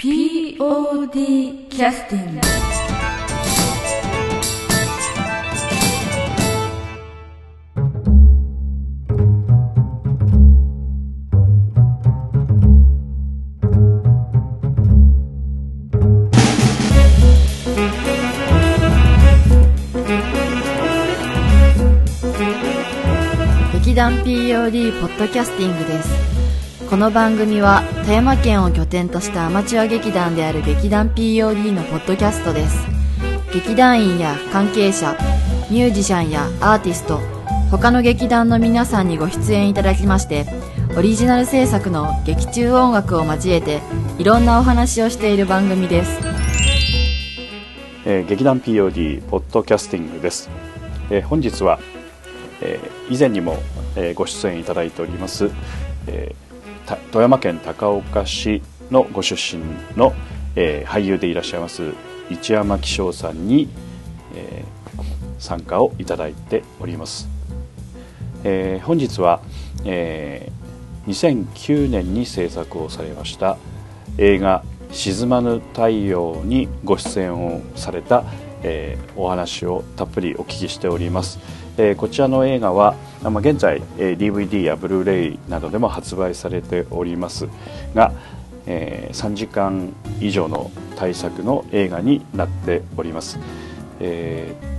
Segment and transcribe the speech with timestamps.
[0.00, 2.40] POD キャスティング
[23.72, 26.67] 劇団 POD ポッドキャスティングです。
[26.88, 32.86] この番組は富山県を拠点としたアマチュア劇団である劇団 POD のポッドキャストです。
[33.52, 35.16] 劇団員や関係者
[35.70, 37.18] ミュージシャンやアーティスト
[37.70, 40.46] 他の劇団の皆さんにご出演いただきまして
[40.96, 43.80] オリジナル制作の劇中音楽を交えて
[44.18, 46.18] いろんなお話をしている番組です。
[48.06, 50.48] えー劇団 POD ポッドキャスティングです、
[51.10, 51.78] えー本日は、
[52.62, 53.58] えー以前にも、
[53.96, 55.50] えーご出演いただいております、
[56.06, 56.47] えー
[56.96, 59.62] 富山県高岡市のご出身
[59.96, 60.14] の、
[60.56, 61.92] えー俳優でいらっしゃいます
[62.30, 63.68] 一山紀章さんに、
[64.34, 64.78] えー
[65.38, 67.28] 参加をいただいております、
[68.44, 69.40] えー本日は、
[69.84, 70.58] えー
[71.08, 73.56] 2009年に制作をされました
[74.18, 78.24] 映画「沈まぬ太陽」にご出演をされた、
[78.62, 81.38] えお話をたっぷりお聞きしております、
[81.78, 87.48] えーこちらの映画は、まあ、現在、えー DVD やブルーレイなどでも発売されております。
[87.94, 88.12] が、
[88.66, 93.38] えー3時間以上の大作の映画になっております、
[94.00, 94.78] えー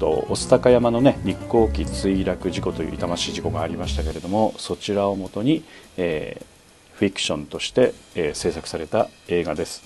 [0.00, 5.64] と御巣鷹山のね日航機墜落事故という痛ましい事故がありましたけれどもそちらをもとに、
[5.96, 6.52] えー
[6.94, 9.82] フィクションとして、えー制作された映画です、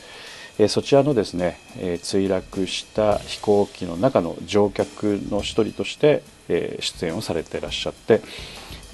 [0.58, 8.20] えそちらのですね、えー墜落した飛行機の中の乗客の一人として、え出演をされていらっしゃって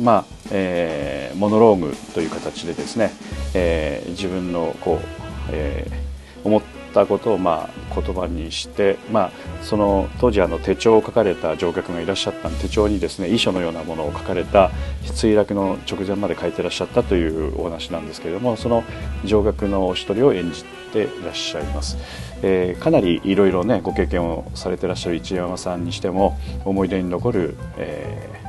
[0.01, 3.11] まあえーモノローグという形でですね、
[3.55, 5.07] えー自分のこう、
[5.51, 6.13] えー
[6.45, 9.31] 思ったことをまあ言葉にして、まあ、
[9.63, 14.71] その当時あの手帳を書かれた乗客がいらっしゃった手帳にですね遺書のようなものを書かれた
[15.05, 18.85] 墜落の直前まで書いてらっしゃったというお話なんですけれどもその
[19.25, 21.97] 乗客のお一人を演じていらっしゃいます、
[22.43, 28.43] えーかなりいろいろねご経験をされてらっしゃる一山さんにしても思い出に残る、えー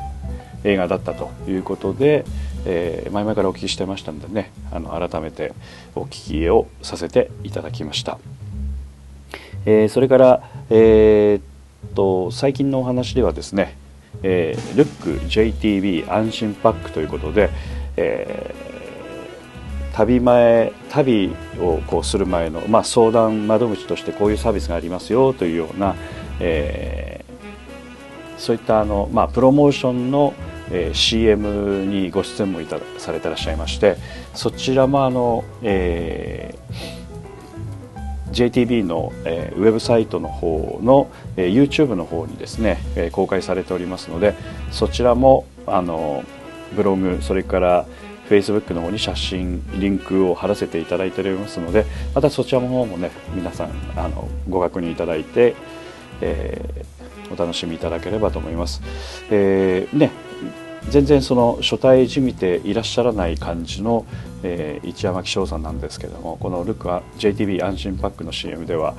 [0.65, 2.23] 映画だったということで、
[2.65, 5.53] えー前々からお聞きしてましたのでねあの改めて
[5.93, 8.17] お聞きをさせていただきました、
[9.65, 13.75] えーそれから、えーっと最近のお話ではですね、
[14.23, 17.49] えールック JTB 安心パックということで、
[17.97, 18.72] えー
[19.93, 25.95] 旅前旅をこうする前の、まあ、相談窓口としてこういうサービスがありますよというような、
[26.39, 27.23] えー
[28.35, 30.33] そういったあの、まあ、プロモーションの、
[30.69, 33.95] えー CM にご出演もいたされてらっしゃいまして
[34.33, 37.03] そちらもあの、えー
[38.33, 44.35] JTB の、えーウェブサイトの方の、えー YouTube の方にですね、えー公開されておりますので
[44.71, 46.23] そちらもあの
[46.75, 47.85] ブログそれから
[48.29, 51.85] Facebook の方に写真リンクを貼らせていただいておりますので
[52.15, 55.55] またそちらの方もね皆さんあのご確認いただいて、
[56.21, 56.93] えー
[57.31, 58.81] お楽しみいただければと思います。
[59.31, 60.11] えーね
[60.89, 64.05] 全然その初対じみていらっしゃらない感じの、
[64.43, 68.93] えー一山紀章さんなんですけどもこのルクは JTB 安心パックの CM では、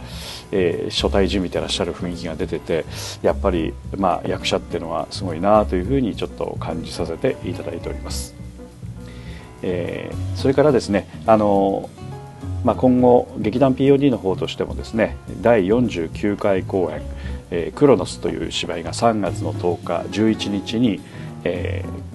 [0.50, 2.86] えー初対じみてらっしゃる雰囲気が出てて
[3.22, 8.43] やっぱり、まあ、役者っていうのはすごいなというふうにちょっと感じさせていただいております。
[9.64, 11.88] えーそれからですねあの
[12.64, 17.02] まあ、今後劇団 POD の方としてもですね第49回公演
[17.50, 21.00] 「えークロノス」という芝居が3月の10日11日に、
[21.44, 22.14] えー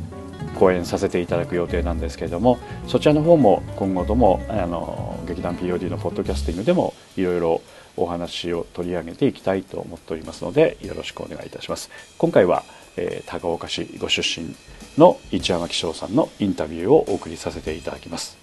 [0.56, 7.62] 公演させていただく予定なんですけれどもそちらの方も今後ともあの劇団 POD のポッドキャスティングでもいろいろ
[7.96, 11.90] お話を取り上げていきたいと思っておりますのでよろしくお願いいたします。
[12.18, 12.64] 今回は、
[12.98, 14.54] えー高岡市ご出身
[15.00, 18.38] の市山紀章さんのインタビューをお送りさせていただきます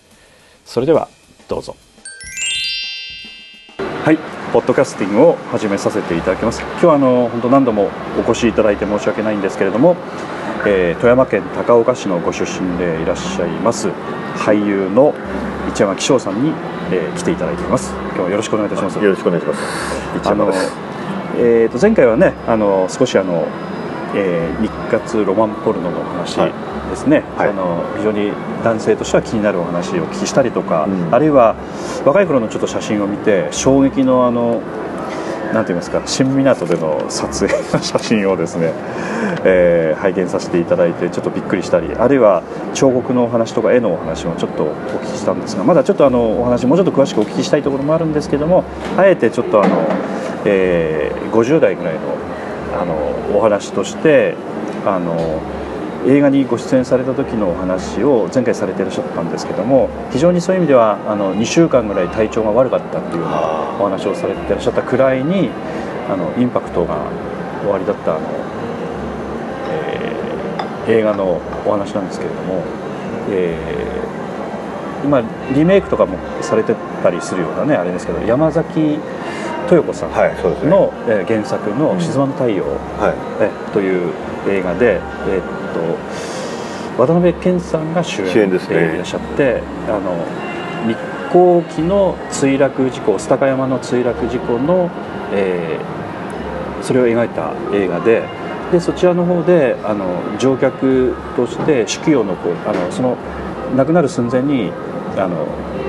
[0.64, 1.08] それでは
[1.48, 1.76] どうぞ
[3.78, 4.18] はい、
[4.52, 6.60] ポッドキャスティングを始めさせていただきます。
[6.60, 9.96] 今日はあの本当何度もお越しいただいて申し訳ないんですけれども、
[10.64, 13.88] えー富山県高岡市のご出身でいらっしゃいます
[14.36, 15.12] 俳優の
[15.74, 16.52] 市山紀章さんに、
[16.92, 17.92] えー来ていただいています。
[18.10, 18.98] 今日はよろしくお願いいたします。
[19.00, 19.60] よろしくお願いします。
[20.18, 20.72] 一あの山です。
[21.38, 23.44] えー、と前回はねあの少しあの、
[24.14, 26.52] えー日活ロマンポルノのお話はい。
[26.90, 27.48] ですね、はい。
[27.50, 28.32] あの非常に
[28.64, 31.14] 男性としては気になるお話をお聞きしたりとか、うん。
[31.14, 31.56] あるいは
[32.04, 34.62] 若い頃のちょっと写真を見て衝撃のあの
[35.52, 38.72] なんて言いますか新港での撮影の写真をですね、
[39.44, 42.42] えー拝見させていただいてちょっとびっくりしたりあるいは
[42.74, 48.64] 彫刻のお話とか絵のお話もちょっとお聞きしたんですがまだちょっとあのお話もうちょっと詳しくお聞きしたいところもあるんですけども
[48.98, 49.86] あえてちょっとあの、
[50.44, 52.00] えー50代ぐらいの
[52.74, 52.94] あの
[53.36, 54.34] お話として
[54.84, 55.40] あの
[56.06, 65.50] 映画にご出演された時のお話を前回されていらっしゃったんですけども非常にそういう意味ではあの2週間ぐらい体調が悪かったっていうようなお話をされていらっしゃったくらいに
[66.08, 67.10] あのインパクトが
[67.68, 68.26] おありだったあの、
[69.70, 70.16] えー
[70.88, 72.62] 映画のお話なんですけれども、
[73.30, 74.06] えー
[75.04, 75.22] 今
[75.54, 78.98] リメイクとかもされてたりするようなねあれですけど山崎
[79.70, 80.10] 豊子さん
[80.70, 82.64] の、えー原作の「静まぬ太陽」
[83.00, 83.14] はい。
[83.40, 84.12] えという
[84.48, 85.42] 映画で、えーっ
[86.96, 88.58] と渡辺謙さんが主演で
[88.94, 90.00] いらっしゃってあの
[90.88, 90.96] 日
[91.30, 94.88] 航機の墜落事故須高山の墜落事故の、
[95.34, 95.96] えー
[96.82, 98.22] それを描いた映画で
[98.70, 100.04] でそちらの方であの
[100.38, 103.16] 乗客として手記を残るあのその
[103.76, 104.70] 亡くなる寸前に
[105.16, 105.46] あの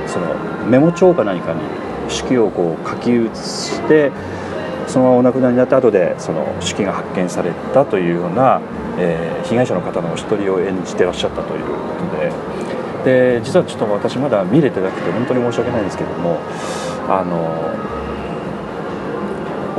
[0.07, 0.25] その
[0.67, 1.59] メモ帳か何かに
[2.09, 4.11] 手記をこう書き写して
[4.87, 8.61] そのままお亡くなりになった後でその手記が発見されたというような、
[8.97, 11.71] えー被害者の方のお一人を演じてらっしゃったというこ
[12.11, 12.57] とで。
[13.05, 16.39] で実はちょっと私まだ見れてなくて本当に申し訳ないんですけども
[17.07, 17.71] あの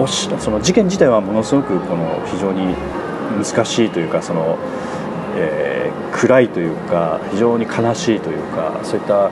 [0.03, 2.75] おしその事件自体はものすごくこの非常に
[3.37, 4.57] 難しいというかその、
[5.39, 9.31] えー暗いというか非常に悲しいというかそういった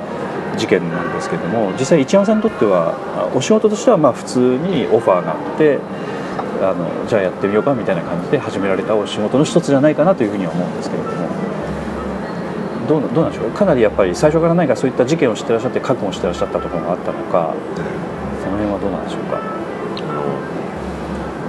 [0.57, 2.95] 事件なんですけども実際一山さんにとっては
[3.35, 5.81] お仕事としてはまあ普通にオファーがあって
[6.63, 11.27] あのじゃあやってみようかみたいな感じで始められたお仕事の一つじゃないかなというふうには思うんですけれども
[12.87, 13.51] どうなんでしょう？
[13.51, 17.53] かなりやっぱり最初から何かそういった事件を知ってらっしゃって覚悟してらっしゃったところがあったのか
[18.45, 19.41] その辺はどうなんでしょうか？
[19.41, 19.41] あ
[20.15, 20.23] の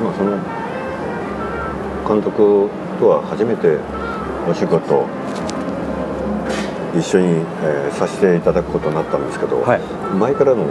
[0.02, 0.34] まあその
[2.10, 3.78] 監督とは初めて
[4.50, 5.06] お仕事
[6.96, 7.28] 一緒に、
[7.64, 9.80] えーさせていただくことになったんですけど、はい。
[10.20, 10.66] 前からの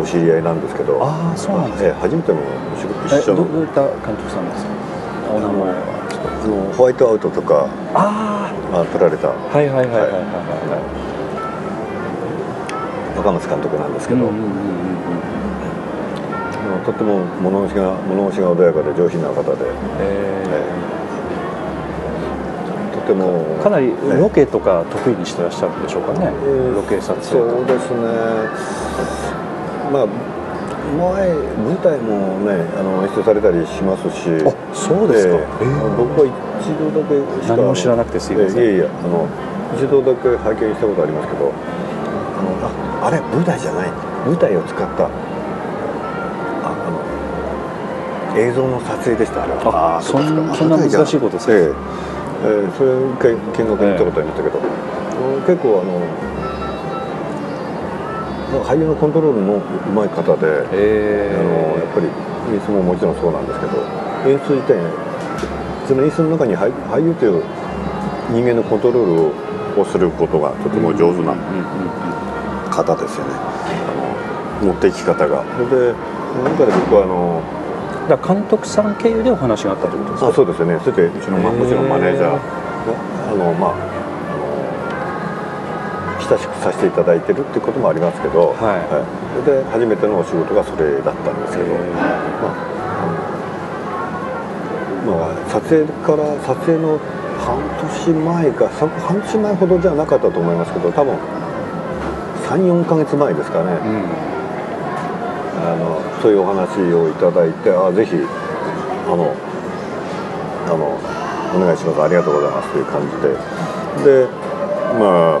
[0.00, 1.88] お知り合いなんですけどああそうなんですか。
[1.88, 2.42] えー初めてのお
[2.80, 3.44] 仕事え一緒の。
[3.44, 4.70] どどういった監督さんですか？
[5.34, 5.74] お名前は
[6.42, 9.28] あのホワイトアウトとかあまあ撮られた。
[9.28, 10.00] あはいはいはいはい。
[10.00, 10.20] はい。
[10.72, 10.80] は
[13.18, 14.28] 若松監督なんですけど、い。
[14.28, 14.54] うんうんうんうん
[16.84, 19.64] とっても物腰が物腰が穏やかで上品な方で、
[20.00, 20.60] え
[23.04, 27.98] とてもーかなりロケとか得意にしてらっしゃるんでしょうかね、ーロケ撮影そうですね。
[29.92, 30.06] まあ
[30.84, 34.30] 前舞台もねあの演出されたりしますし。
[34.44, 35.34] あそうですか。
[35.34, 35.96] えええー。
[35.96, 36.26] 僕は
[36.60, 37.56] 一度だけしか。
[37.56, 38.62] 何も知らなくてすいません。
[38.62, 39.28] ええいえいえあの
[39.76, 41.52] 一度だけ拝見したことありますけど。
[41.52, 42.56] あの
[43.02, 43.90] ああれ舞台じゃない。
[44.26, 45.04] 舞台を使った。
[45.04, 45.10] あ
[46.64, 46.70] あ
[48.32, 49.98] の映像の撮影でしたあれは。
[49.98, 50.54] あそんうですか。
[50.56, 51.52] そんな難しいことですか？
[51.52, 51.72] ええ
[52.44, 54.64] ええそれ一回見学に行ったことありましたけど、あ
[55.16, 55.98] の結構あの
[58.52, 59.60] なんか俳優のコントロールもう
[59.90, 61.34] まい方で、え。
[61.34, 62.06] あのやっぱり
[62.52, 63.80] 演出ももちろんそうなんですけど
[64.28, 64.76] 演出自体
[65.88, 67.42] その演出の中に俳俳優という
[68.30, 69.06] 人間のコントロー
[69.74, 71.64] ルをすることがとても上手なうんうんうん
[72.70, 73.32] 方ですよね、
[74.62, 75.44] 持っていき方が。
[75.56, 75.94] それで
[76.42, 77.40] 中で僕はあの
[78.08, 80.28] だ監督さん経由でお話があったということですか？
[80.28, 80.78] あそうですよね。
[80.84, 82.38] それでうちの、まもちろんマネージャーが
[83.30, 83.74] あのまあ
[86.28, 88.84] 親しくさせていただいてるっていうこともありますけど、はい。
[89.44, 91.92] それで初めてのお仕事がそれだったんですけど、えー。
[91.92, 92.54] まあ
[95.04, 96.98] あのまあ、撮影から撮影の
[97.38, 97.60] 半
[98.06, 101.14] 年前かさ半年前ほどじゃなかったと思いますけど多分
[102.48, 104.33] 34ヶ月前ですかね、うん
[105.64, 109.34] あのそういうお話をいただいてあぜひあの
[110.66, 110.98] あの
[111.56, 112.02] お願いします。
[112.02, 113.02] ありがとうございますという感
[114.04, 114.20] じで。
[114.22, 114.28] で
[114.98, 115.40] ま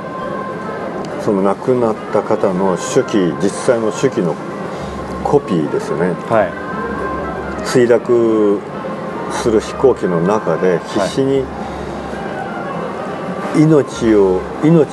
[1.22, 4.34] その亡くなった方の手記実際の手記の
[5.24, 6.12] コピーですよね。
[6.28, 7.66] はい。
[7.66, 8.60] 墜落
[9.32, 11.44] する飛行機の中で必死に
[13.56, 14.86] 命を命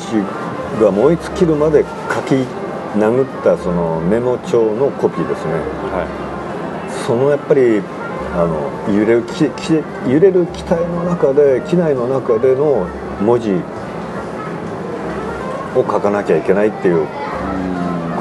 [0.82, 2.61] が燃え尽きるまで書き
[2.96, 5.54] 殴ったそのメモ帳のコピーですね。
[5.92, 6.06] は
[7.08, 7.82] そのやっぱり
[8.34, 9.74] あの揺れるきき
[10.08, 12.88] 揺れる機体の中で機内の中での
[13.22, 13.52] 文字
[15.76, 17.08] を書かなきゃいけないっていうい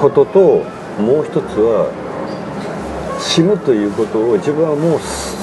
[0.01, 0.41] ことと
[1.01, 1.91] もう一つは
[3.21, 5.37] 死ぬということを自分はもうす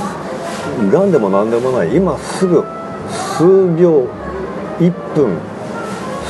[0.91, 1.95] がんでも何でもない。
[1.95, 2.63] 今すぐ
[3.09, 3.43] 数
[3.75, 4.07] 秒
[4.79, 5.37] 1分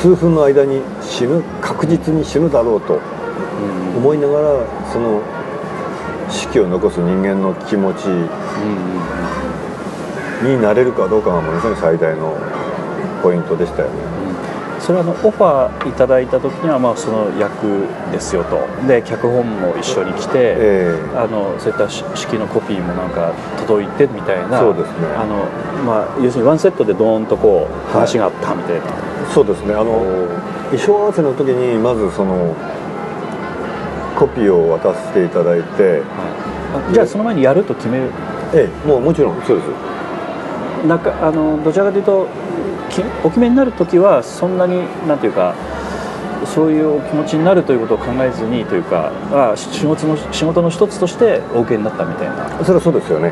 [0.02, 3.00] 数分の間に死ぬ確実に死ぬだろうと
[3.96, 5.22] 思いながらその
[6.30, 8.06] 手記を残す人間の気持ち
[10.46, 12.38] になれるかどうかがものすごい最大の
[13.24, 14.18] ポイントでしたよね。
[14.80, 18.60] それはあのオファーいただいた時にはまあその役ですよと。
[18.88, 21.18] で脚本も一緒に来て、ええ。
[21.18, 24.60] あのそういったし式のコピーもなんか届いてみたいな。
[24.60, 25.08] そうですね。
[25.18, 25.46] あの、
[25.84, 28.08] まあ、要するにワンセットでドーンとこうはい。
[28.08, 28.84] 話があったみたいな、
[29.38, 29.76] そうですね。
[29.76, 30.02] あの
[30.72, 32.56] 衣装合わせの時にまずその
[34.18, 36.90] コピーを渡していただいてはい。
[36.90, 38.10] あじゃあその前にやると決める？
[38.56, 39.68] ええもうもちろんそうです。
[40.88, 42.28] なんかあのどちらかというと
[42.90, 45.54] きお決めになる時はそんなになんていうか
[46.44, 52.50] そういうお気持ちになるということを考えずにというかあ仕事の仕事の一つとしてお受けになったみたいな。
[52.66, 53.32] それはそうですよね。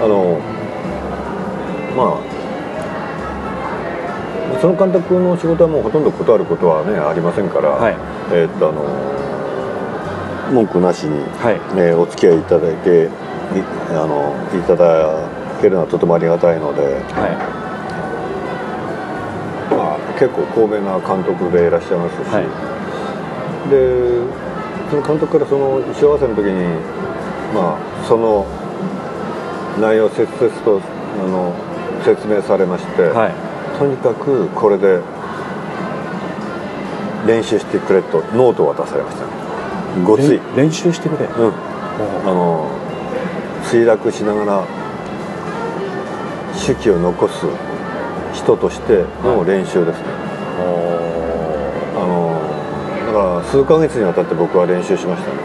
[0.00, 0.38] あの
[1.96, 2.29] まあ
[4.60, 7.96] その監督の仕事はもうほとんど断ることはねありませんから、はい。
[8.32, 8.84] えーっとあの
[10.52, 11.54] 文句なしに、はい。
[11.80, 13.08] えーお付き合いいただいてい
[13.96, 15.28] あのいただ
[15.62, 17.00] けるのはとてもありがたいので、はい。
[19.72, 22.44] まあ、結構高名な監督でいらっしゃいますし、はい。
[23.70, 24.20] で
[24.90, 26.64] その監督からその衣装合わせの時に
[27.54, 28.44] まあその
[29.80, 31.54] 内容を切々とあの
[32.04, 33.49] 説明されまして、はい
[33.80, 35.00] とにかくこれで
[37.26, 39.24] 練習してくれとノートを渡されました。
[40.04, 42.68] ごつい、練練習してくれ、うん、あの
[43.64, 44.66] 墜落しながら
[46.54, 47.46] 手記を残す
[48.34, 50.04] 人としての練習ですね、
[51.96, 52.38] あの
[53.06, 55.36] だから数ヶ月にわたって僕は練習しましたね。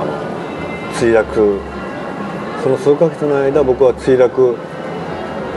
[0.00, 0.12] あの
[0.94, 1.60] 墜落
[2.62, 4.56] その数ヶ月の間僕は墜落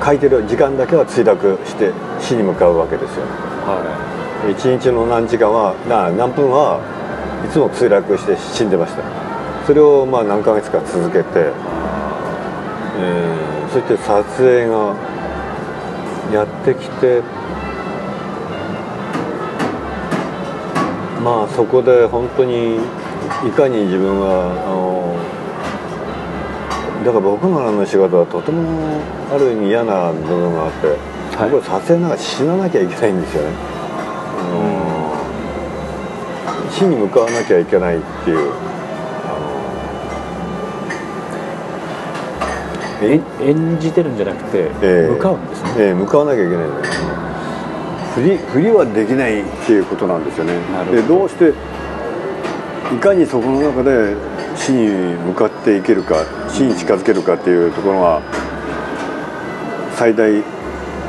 [0.07, 3.25] 書いてる時間だけは墜落して死に向かうわけですよ。
[3.67, 3.83] は
[4.49, 6.79] 一日の何時間はな何分は
[7.45, 9.03] いつも墜落して死んでました。
[9.67, 11.51] それをまあ何ヶ月か続けて、
[12.97, 14.95] えーそして撮影が
[16.33, 17.21] やってきて
[21.21, 22.77] まあそこで本当に
[23.45, 25.36] いかに自分はあの
[27.07, 28.61] だから僕のあの仕事はとても
[29.31, 30.87] ある意味嫌な部分があって、
[31.37, 31.49] はい。
[31.49, 33.55] 僕は撮影なんか死ななきゃいけないんですよね、
[36.43, 38.51] あの死に向かわなきゃいけないっていう。
[42.99, 45.13] え演じてるんじゃなくて、ええ。
[45.13, 45.69] 向かうんですね。
[45.77, 46.83] ええ向かわなきゃいけないんだよ
[48.15, 50.55] 振り振りはできないっていうことなんですよね。
[50.85, 50.91] ど。
[50.91, 51.53] でどうして
[52.93, 54.15] いかにそこの中で
[54.55, 58.21] 死に向かっていけるか死に近づけるかっていうところが
[59.95, 60.31] 最大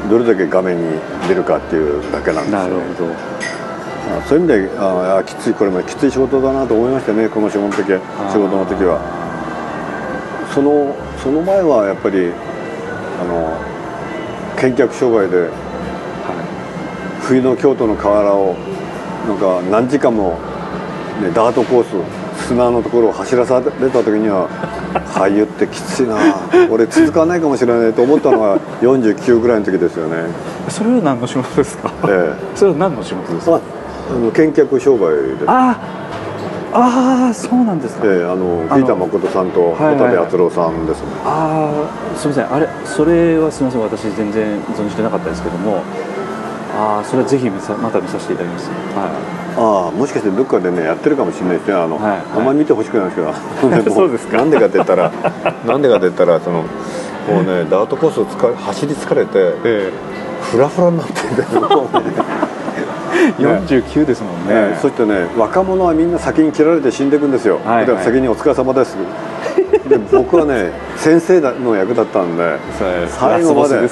[0.09, 3.13] どれだけ画面に出るかっていうだけなんですよ、ね、なるほど。
[4.11, 8.01] あそういう意味でああきついこれもきつい仕事だなと思いましたねこの仕事の時は
[8.33, 9.19] 仕事の時は。
[10.55, 12.33] そのその前はやっぱり
[13.21, 13.59] あの
[14.57, 15.51] 見客商売で
[17.21, 18.57] 冬の京都の河原を
[19.29, 20.39] なんか何時間も、
[21.21, 24.49] ね、ダートコース砂のところを走らされた時には
[25.13, 26.17] 俳優ってきついな。
[26.71, 30.17] 俺続かないかもしれないと思ったのが49ぐらいの時ですよね、
[30.69, 31.91] それは何の仕事ですか？
[32.09, 33.57] えそれは何の仕事ですえ、か？
[33.57, 33.61] あ
[34.15, 35.45] あの見客商売です。
[35.47, 35.77] あ
[36.71, 41.71] ああそうなんですか、ええあのピーター誠さんと渡部篤郎さんですね、あ
[42.15, 42.55] あすみません。
[42.55, 43.83] あれそれはすみません。
[43.83, 45.83] 私全然存じてなかったですけども。
[46.81, 48.71] ああそれはぜひまた見させていただきます。
[48.95, 49.09] は
[49.59, 51.75] ああもしかしてどっかでねやってるかもしれないですね。
[51.75, 52.23] あの、はいはい。
[52.37, 53.91] あんまり見てほしくないんですけど。
[53.91, 54.37] そうですか。
[54.39, 55.11] なんでかって言ったら
[55.67, 59.93] なんでかって言ったらそのもうねダートコースを走り疲れてい、え。
[60.43, 62.05] フラフラになってんだよもうね
[63.39, 68.97] え49ですもんね、ねそしてね若者はみんな先に切られて死んでいくんですよ、はいはいだから先にお疲れ様です。
[69.89, 72.59] で僕はね先生の役だったんで
[73.19, 73.89] 最後までね。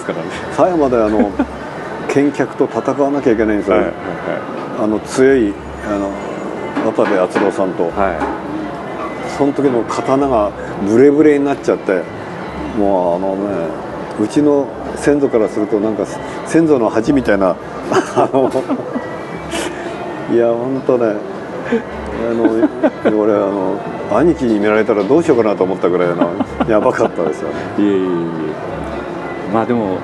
[0.56, 1.30] 最後まであの
[2.14, 5.54] 見客と戦わなきゃいけないんですよ、はいはいあの強い
[5.86, 6.10] あの
[6.92, 7.92] 渡部篤郎さんとはい。
[7.92, 8.46] はい
[9.36, 10.50] その時の刀が
[10.88, 12.02] ブレブレになっちゃって
[12.78, 13.68] もうあのね
[14.18, 14.66] うちの
[14.96, 16.06] 先祖からするとなんか
[16.46, 17.50] 先祖の恥みたいな
[17.90, 18.50] あの
[20.32, 21.16] いや本当ね
[22.30, 22.44] あの
[23.20, 23.78] 俺あの
[24.18, 26.30] 兄貴に見られたらどうしようかなと思ったぐらいの
[26.66, 27.56] やばかったですよね。
[27.78, 29.52] いえいえいえ。
[29.52, 29.98] まあでも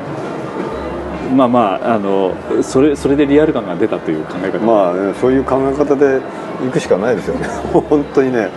[1.32, 4.58] まあまああのそれそれでリアル感が出たという考え方。
[4.58, 6.20] まあ、ね、そういう考え方で
[6.64, 7.46] 行くしかないですよね。
[7.72, 8.50] 本当にね。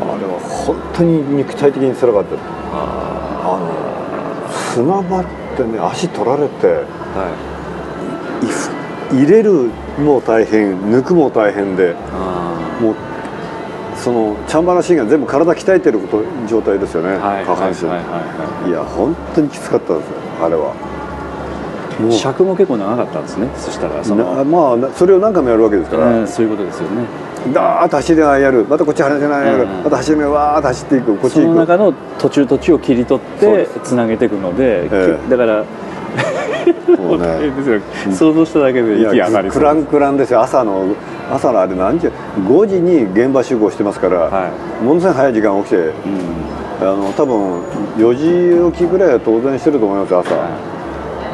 [0.00, 2.36] あれは本当に肉体的につらかった。
[2.74, 3.92] あの
[4.74, 5.24] 砂場っ
[5.56, 6.80] てね足取られては
[9.10, 9.16] い。
[9.16, 12.94] 入れるも大変抜くも大変であもう
[13.94, 17.44] そのチャンバラシーンが全部体鍛えてること状態ですよね、はい。
[17.44, 18.70] 下半身、はいはいはい。
[18.70, 20.72] いや本当にきつかったですよあれは
[22.10, 23.48] 尺も結構長かったんですね。
[23.56, 27.06] そしたらそなの、まあなそれを何回もやるわけですから、うんそういうことですよね。
[27.52, 28.64] ダーッと走りながらやる。
[28.68, 29.68] またこっち走りながらやる、うん。
[29.84, 31.16] また走りながらわーっと走っていく。
[31.16, 35.26] こっちその行く中の途中途中を切り取ってつなげていくので、ええ。
[35.26, 35.64] きだから
[36.98, 37.52] もうね。
[38.12, 40.40] 想像しただけで息上がりクランクランですよ。
[40.40, 40.84] 朝の
[41.32, 42.08] 朝のあれ何時
[42.46, 44.50] 5時に現場集合してますから、は
[44.82, 45.92] ものすごい早い時間起きてうん。
[46.82, 47.62] あの多分
[47.96, 50.34] 4時起きぐらいは当然してると思いますよ朝、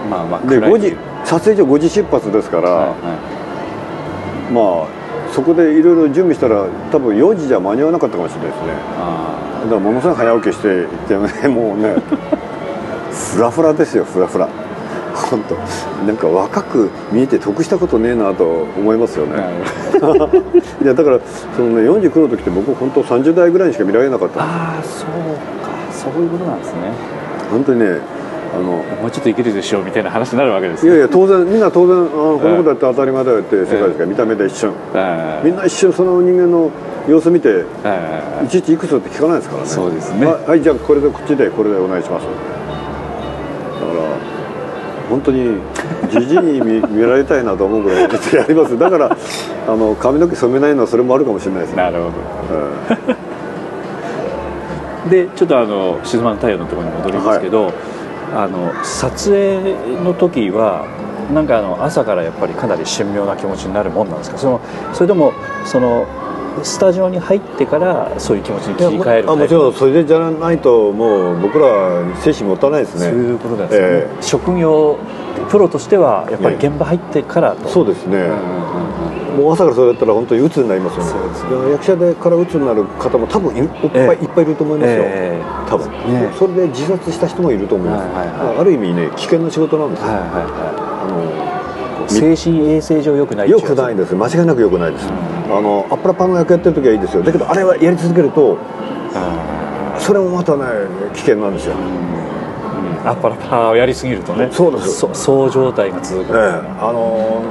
[0.09, 2.95] まあまあで暗い5時撮影所5時出発ですから、はいは
[4.53, 8.73] まあそこでいろいろ準備したら多分4時じゃ間に合わなかったかもしれないですね。
[8.73, 11.97] だからものすごい早起きしていってねもうね
[13.13, 14.49] フラフラですよフラフラ
[15.15, 15.55] 本当
[16.07, 19.45] なんか若く見えて得したことねえなと思いますよあね
[20.83, 20.87] い。
[20.87, 21.21] やだから
[21.57, 24.41] そのね49の時って僕本当30代ぐらいにしか見られなかった。
[24.41, 25.71] ああそうか。
[25.93, 26.81] そういうことなんですね。
[27.51, 27.99] 本当にね
[28.55, 36.71] あのもうちょっといけるでしょうみたいな話になるわけですいねやいや当然みんな当然あのこのことやって当たり前だよって世界ですから見た目で一瞬ええみんな一瞬その人間の
[37.09, 39.69] 様子見てええいちいちいくつって聞かないですからね。
[39.69, 40.27] そうですね。
[40.27, 42.27] はい、はいじゃあこれでこっちでこれでお願いします。
[42.27, 42.37] だか
[43.87, 44.03] ら
[45.09, 45.59] 本当に
[46.11, 48.09] じじいに見 見られたいなと思うぐらいや
[48.49, 48.79] ります。
[48.79, 49.17] だから
[49.67, 52.11] あの髪の毛染めないのはそれもあるかもしれないですね、なるほ
[53.09, 53.13] え
[55.07, 57.73] ど でちょっとあの「静まぬ太陽」のところに戻りますけど、
[58.35, 60.87] あの撮影の時は
[61.33, 64.39] なんかあの朝からやっぱりかなり神妙な気持ちになるもんなんですか？
[64.39, 64.61] その
[64.95, 65.33] それでも
[65.65, 66.07] その
[66.65, 69.75] スタジオに入ってからそういう気持ちに切えり替えるあもちろん。
[69.75, 71.67] それでじゃないともう僕ら
[72.17, 73.11] 精神持たないですね。
[73.11, 74.97] そういうことですね、え職業
[75.51, 78.29] プロとしてはやっぱり現場入ってからと、そうですね、
[79.37, 81.11] もう朝からそれやったら本当に鬱になりますよね。
[81.35, 84.25] そうで役者でから鬱になる方も多分いいっぱい、ええ。
[84.25, 85.71] いっぱいいると思いますよ、ええ。
[85.71, 86.31] 多分、ね。
[86.39, 88.59] それで自殺した人もいると思います、はいはいはい。
[88.59, 91.48] ある意味ね危険な仕事なんですよ、はいはいはあい
[92.07, 94.15] 精神衛生上良くないのよくないです。
[94.15, 97.23] 間違いなくよくないです、あのアッパラパンの役やってる時はいいですよ。
[97.23, 98.57] だけどあれはやり続けると
[99.99, 100.65] それもまたね
[101.15, 101.75] 危険なんですよ、
[103.05, 104.49] アッパラパーをやりすぎるとね。
[104.53, 104.99] そうです。
[104.99, 106.43] そそう状態が続く、ええ。
[106.81, 107.43] あの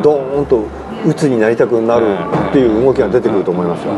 [0.00, 0.64] ードーンと
[1.06, 2.06] 鬱になりたくなる
[2.50, 3.92] っていう動きが出てくると思いますよ、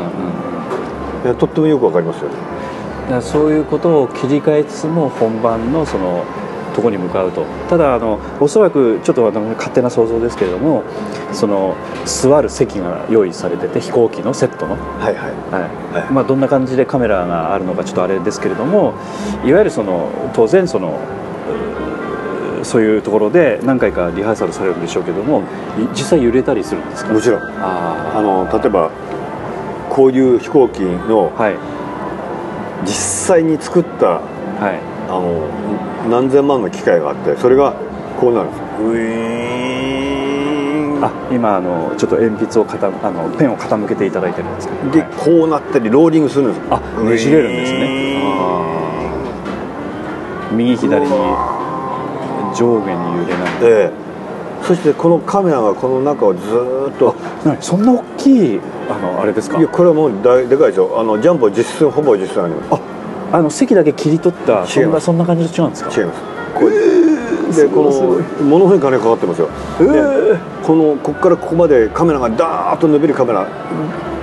[1.25, 2.29] いやとってもよくわかりますよ。
[2.29, 6.25] ねそういうことを切り替えつつも本番のその
[6.75, 7.45] とこに向かうと。
[7.69, 10.83] ただあのおそらくちょっと私の勝手な想像ですけれども
[11.33, 15.33] その座る席が用意されてて飛行機のセットの、はいはい。
[15.53, 15.61] は
[15.95, 16.03] い。
[16.03, 16.13] はい。
[16.13, 18.95] まあ、どんな感じでカメラがあるのかちょっとあれですけれども
[19.45, 20.99] いわゆるその当然その
[22.63, 25.41] そういうところで何回かリハーサルされるんでしょうけども
[25.79, 27.13] い実際揺れたりするんですか？
[27.13, 27.43] もちろん。
[27.43, 28.91] ああの例えば
[29.89, 31.57] こういう飛行機のあはい。
[32.85, 34.21] 実際に作ったは
[34.73, 34.79] い。
[35.09, 35.49] あの
[36.09, 37.75] 何千万の機械があってそれが
[38.21, 44.91] こうなるんですウィーンあ今あのちょっと鉛筆を傾あのペンを傾けていただいてるんですけど。
[44.91, 47.89] ではいこうなったりローリングするんですあねじれるんですね。
[50.53, 51.11] 右左に
[52.55, 53.53] 上下に揺れながら。
[53.63, 53.93] ええ。
[54.63, 57.15] そしてこのカメラがこの中をずーっと。
[57.45, 58.61] 何そんな大きい
[58.91, 59.59] あのあれですか？
[59.59, 61.01] いやこれはもう大でかいですよ。
[61.01, 62.75] あのジャンプは実質ほぼ実質あります。
[62.75, 62.81] あ
[63.33, 65.91] あの席だけ切り取ったそんなそんな感じと違うんですか？
[66.01, 66.21] 違います。
[66.55, 66.71] こう
[67.55, 67.91] でこの
[68.45, 73.49] ものすごい金かかってますよ、でこのここからここまでカメラがダーッと伸びるカメラ。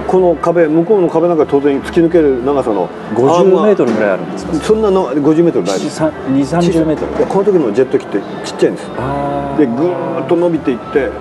[0.07, 4.53] この壁向こうの壁なんか当然突き抜ける長さの50メールトルぐらいあるんですか？
[4.53, 6.01] そんなの50メートルないです。
[6.01, 7.25] 2 3 0メートル？
[7.25, 8.87] この時のジェット機ってちっちゃいんです。
[8.87, 11.11] でぐーっと伸びていって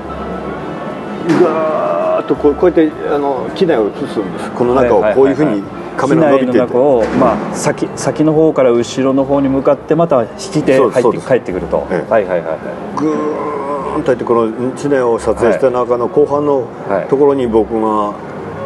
[1.42, 4.52] ガーッとこうこうやってあの機内を映すんです。
[4.52, 12.10] この中をこういうふうにカメラが伸びていって機内の中を、まあ、先先の方から後ろの方に向かってまた引き手入って帰ってくると、ええ。
[12.10, 12.58] はいはいはいはい。
[12.96, 17.08] ぐーんといってこの地面を撮影した中の後半のはい。
[17.08, 18.14] ところに僕が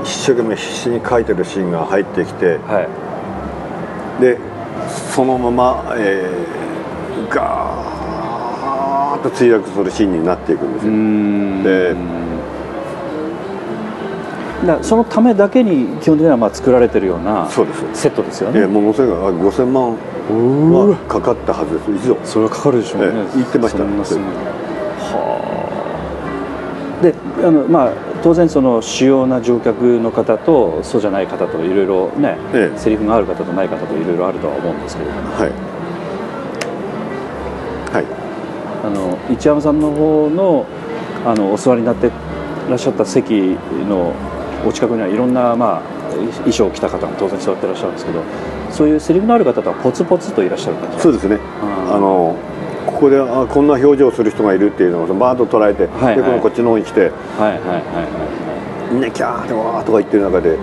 [0.02, 2.82] 一生懸命必死に描いてるシーンが入ってきては
[4.18, 4.22] い。
[4.22, 4.38] で
[5.14, 11.62] そのまま、えー、ガーッと墜落するシーンになっていくんですよ、ん。
[11.62, 11.94] で
[14.66, 18.02] だそのためだけに基本的にはまあ作られてるようなそうです。
[18.02, 18.60] セットですよね。
[18.60, 22.06] えー、ものすごいあ5000万はかかったはずです。
[22.06, 22.16] 以上。
[22.24, 23.78] それはかかるでしょうね、ええ言ってました。
[23.78, 24.30] そんなすごいは
[27.00, 27.02] あ。
[27.02, 27.14] で
[27.46, 27.92] あのまあ
[28.22, 32.78] 当然その主要な乗客の方とそうじゃない方といろいろね、ええ。
[32.78, 35.10] セリフがある方とない方といろいろあるとは思うんですけど。
[35.10, 35.52] はい。
[37.94, 38.04] はい。
[38.84, 40.66] あの一山さんの方の
[41.24, 42.10] あのお座りになって
[42.68, 43.56] らっしゃった席
[43.88, 44.14] の
[44.66, 48.22] お近くにはいろんな、まあ、衣装を着た方も当然座ってらっしゃるんですけど
[48.70, 51.36] そういうセリフのある方とはポツポツといらっしゃる感じそうですね。
[51.36, 51.94] うん。
[51.94, 52.36] あの
[52.86, 56.16] ここであこんな表情をする人がいるっていうのをバーッと捉えて、はいはい。
[56.16, 58.94] でこのこっちの方に来てはいはいはいはい。
[58.94, 60.56] みんなキャーってわーとか言ってる中で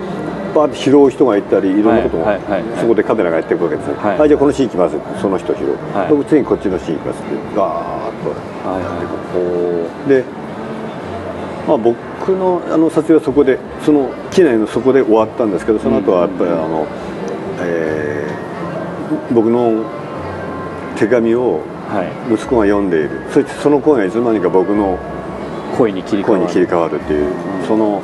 [0.54, 2.78] バーッと拾う人がいたりいろんなことも、はいはいはいはい。
[2.78, 4.20] そこでカメラがやっていくわけですね、はい。
[4.20, 5.20] あじゃあこのシーン行きます。
[5.20, 6.16] その人拾う、はい。
[6.16, 8.30] で次こっちのシーン行きますってガーッと。
[8.68, 10.08] はいはい。
[10.08, 10.24] で、
[11.68, 16.86] まあ、僕のあの撮影はそこでその機内のそこで終わったんですけどその後はやっぱりあの、
[17.60, 18.18] えー
[19.32, 19.84] 僕の
[20.96, 22.34] 手紙をはい。
[22.34, 23.22] 息子が読んでいる。
[23.32, 24.98] そしてその声がいつの間にか僕の
[25.76, 26.40] 声に切り替わる。
[26.42, 27.32] 声に切り替わるっていう、
[27.66, 28.02] その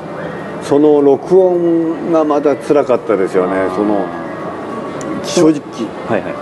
[0.62, 3.68] その録音がまた辛かったですよね。
[3.76, 4.06] その
[5.22, 5.60] 正直
[6.08, 6.34] はいはい。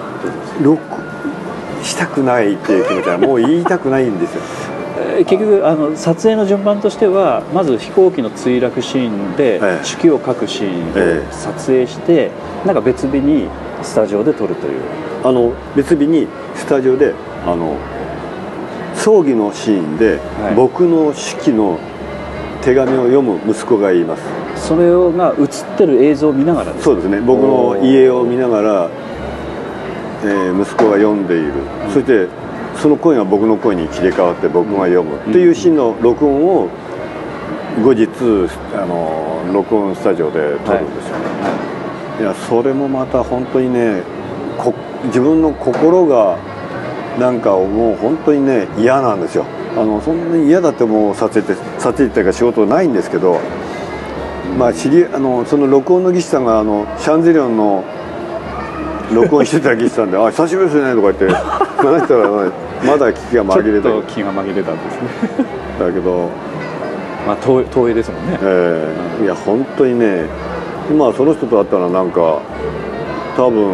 [0.63, 0.81] 録
[1.83, 4.43] したくないっていう気持ちはもう言いたくないんですよ。
[4.43, 4.72] え ー
[5.19, 9.81] 結局あの撮影の順番としてはまず飛行機の墜落シーンでええ。
[9.85, 11.29] 手記を書くシーンええ。
[11.29, 12.31] を撮影して
[12.65, 13.49] なんか別日に
[13.83, 14.81] スタジオで撮るという。
[15.25, 17.15] あの別日にスタジオで
[17.47, 17.77] あの
[18.95, 20.55] 葬儀のシーンで、はい。
[20.55, 21.79] 僕の手記の
[22.63, 24.23] 手紙を読む息子がいます。
[24.57, 27.21] それが映ってる映像を見ながらそうですね。
[27.21, 28.91] 僕の家を見ながら、
[30.23, 31.53] えー息子が読んでいる、
[31.93, 32.29] そして
[32.77, 36.69] その声が僕の声に切り替わって僕が読む、っていうシーンの録音を
[37.83, 38.09] 後日
[38.75, 41.25] あの録音スタジオで撮るんですよね、
[42.21, 44.03] いやそれもまた本当にね
[45.07, 46.39] 自分の心が
[47.19, 49.45] なんかもう本当にね嫌なんですよ。
[49.75, 53.41] あのそんなに嫌だってもう撮影って撮影っていうか仕事ないんですけど
[54.59, 57.83] まあ知りあのその録音の技師さんがあのシャンゼリオンの
[59.15, 61.73] 録音してた技師さんで「あ久しぶりですね」とか言って。
[61.83, 62.29] 話したら、
[62.85, 65.47] まだ聞きがちょ紛れたっと気が紛れたんですね。
[65.79, 66.29] だけど。
[67.27, 68.39] まあ東東映ですもんね。
[68.43, 69.25] ええ。
[69.25, 70.27] いや本当にね
[70.97, 72.41] まあその人と会ったらなんか
[73.37, 73.71] 多分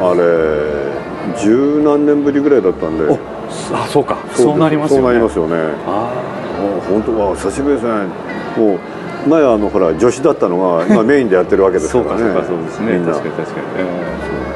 [0.00, 3.04] あれ十何年ぶりぐらいだったんで。
[3.04, 3.18] お
[3.74, 4.18] あそうか。
[4.34, 5.02] そうなりますよね。
[5.02, 5.56] そうなりますよね。
[5.86, 6.12] あ
[6.60, 7.92] もう本当は久しぶりですね。
[8.56, 8.74] も
[9.26, 13.00] う前はあのほら女子だったのが今メインでやってるわけあですかそうらねか そうかそうですね。
[13.06, 13.82] 確かに確かに、ええ。
[13.82, 14.51] はあそうですね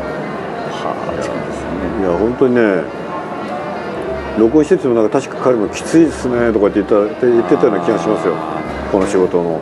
[1.98, 2.82] いや本当にね
[4.38, 8.35] 録音しててもなんか確か彼もきついですねとかって言ったって言ってたような気がしますよ。
[8.92, 9.61] この仕事の。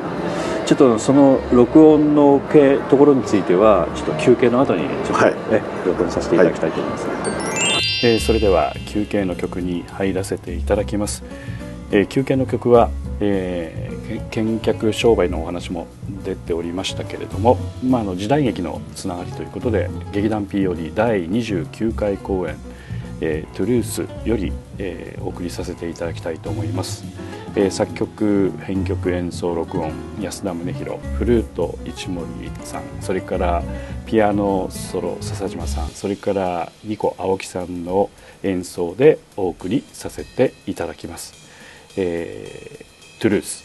[0.66, 5.34] ちょっとその録音のけところについてはちょっと休憩の後にちょっと、はい。
[5.50, 7.06] え録音させていただきたいと思います、
[8.02, 11.22] えーそれでは休憩の曲に入らせていただきます、
[11.94, 13.94] えー休憩の曲は、えー
[14.30, 15.86] け見客商売のお話も
[16.24, 22.56] 出ておりましたけれども、まあ、あの時代劇のつながりということで劇団 POD 第29回公演
[23.22, 27.04] 「えートゥルース」より、えーお送りさせていただきたいと思います、
[27.54, 32.26] えー作曲編曲演奏録音安田宗弘フルート一森
[32.64, 33.62] さんそれから
[34.06, 38.10] ピアノソロ笹島さんそれからニコ青木さんの
[38.42, 41.43] 演奏でお送りさせていただきます、
[41.96, 42.84] えー
[43.20, 43.63] トゥルース。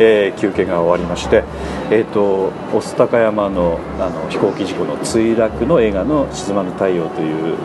[0.00, 1.44] えー休憩が終わりまして、
[1.90, 7.56] えー、と御巣鷹山のあの飛行機事故の墜落の映画の「沈まぬ太陽」という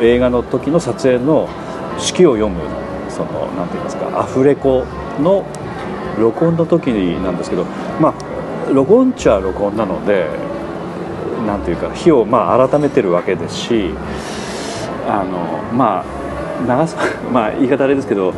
[0.00, 1.48] 映画の時の撮影の
[1.92, 2.60] 指揮を読む
[3.08, 4.84] そのなんて言いますかアフレコ
[5.20, 5.44] の
[6.18, 7.64] 録音の時なんですけど
[8.00, 8.14] まあ
[8.72, 10.26] 録音っちゃ録音なので
[11.46, 13.90] なんていうか火をまあ改めてるわけですし
[15.08, 16.96] あのまあ流す
[17.32, 18.32] まあ言い方あれですけど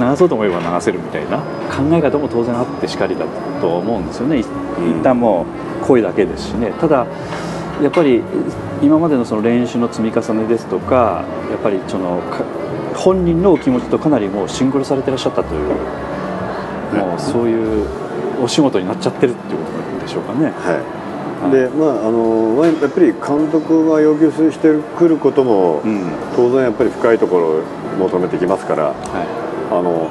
[0.00, 3.26] 流そうと思えば流せるみたいな考え方も当然あってしかりだ
[3.60, 4.38] と思うんですよね。
[4.38, 4.46] い一
[5.02, 5.46] 旦も
[5.82, 6.72] う声だけですしね。
[6.80, 7.06] ただ
[7.82, 8.22] やっぱり
[8.82, 12.44] 今までのその練習の積み重ねですとかやっぱりそのか
[12.94, 15.68] 本人のお気持ちとかなりもうシンクロされてらっしゃったという
[16.96, 17.86] もうそういう
[18.42, 20.50] お仕事になっちゃってるっていうことなんでしょうかね。
[20.50, 26.12] はい、でまああのまあやっぱり監督が要求してくることも、うん。
[26.36, 27.62] 当然やっぱり深いところを
[27.98, 28.92] 求めてきますからは
[29.70, 30.10] あの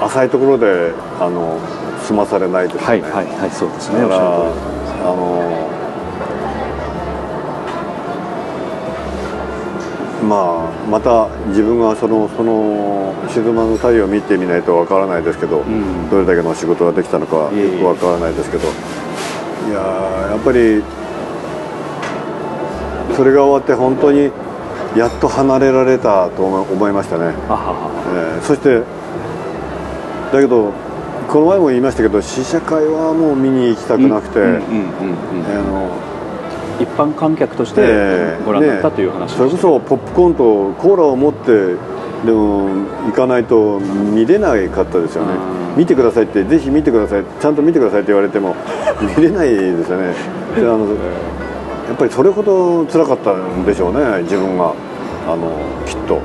[0.00, 1.58] 浅いところであの
[2.02, 4.00] 済まされないですね、はいはいはいそうですね。
[4.00, 4.22] だからあ
[5.14, 5.68] の
[10.28, 16.10] まあまた自分がそのその静まぬ太陽を見てみないとわからないですけど、ん。
[16.10, 20.82] どれだけの仕事ができたのかよくわからないですけどいやーやっぱり
[23.14, 24.30] それが終わって本当に
[24.96, 27.26] やっと離れられたと思思いましたね。
[27.26, 28.82] えーそして
[30.32, 30.72] だけど
[31.28, 34.38] この前も言いましたけど試写会はもう見に行きたくなくて、
[36.80, 41.76] 一般観客としてえーご覧になったという話ねそれこそポップコーンとコーラを持って
[42.24, 42.68] でも
[43.06, 45.32] 行かないと見れないかったですよね。
[45.34, 45.78] うん。
[45.78, 47.24] 見てくださいってぜひ見てください。
[47.40, 48.56] ちゃんと見てくださいって言われても
[49.16, 50.14] 見れないですよね。
[50.56, 50.86] であの
[51.88, 54.74] やっぱりそれほど辛かったんでしょうね自分が。
[55.26, 55.50] あの
[55.84, 56.20] きっと。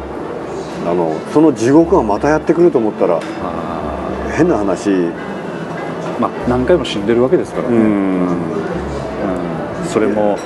[0.85, 4.89] あのその地獄がまたやってくると思ったらあ変な話。
[4.89, 5.11] ー
[6.19, 7.83] まあ何回も死んでるわけですからね、うん。
[7.83, 9.85] うん。
[9.85, 10.37] それも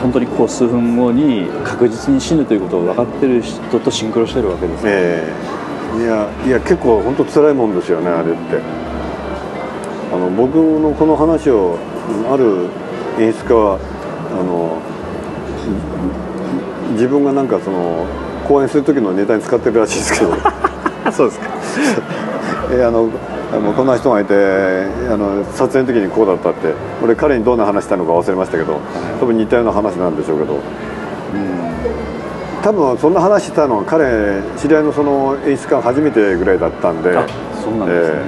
[0.00, 5.34] 本当にこう数分後に確実に死ぬということを分かってる人とシンクロしてるわけです、え
[5.98, 6.02] え。
[6.02, 8.60] いやいや結構本当辛いもんですよねあれって。
[10.12, 11.78] あの僕のこの話を
[12.30, 12.68] ある
[13.18, 13.78] 演出家は
[14.32, 14.80] あの
[16.88, 18.06] じ自分がなんかその
[18.46, 20.34] 講演する時のネタに使ってるらしいですけど。
[21.12, 21.46] そうですか。
[22.72, 23.08] えあの
[23.76, 26.74] こんな人がいてあの撮影の時にこうだったって。
[27.02, 28.80] 俺彼にどんな話したのか忘れましたけど
[29.20, 30.58] 多分似たような話なんでしょうけど。
[32.62, 37.16] 多分そんな話したのは彼知り合いのその演出家が初めてぐらいだったんで。
[37.16, 37.24] あ
[37.62, 38.24] そうなんですね、え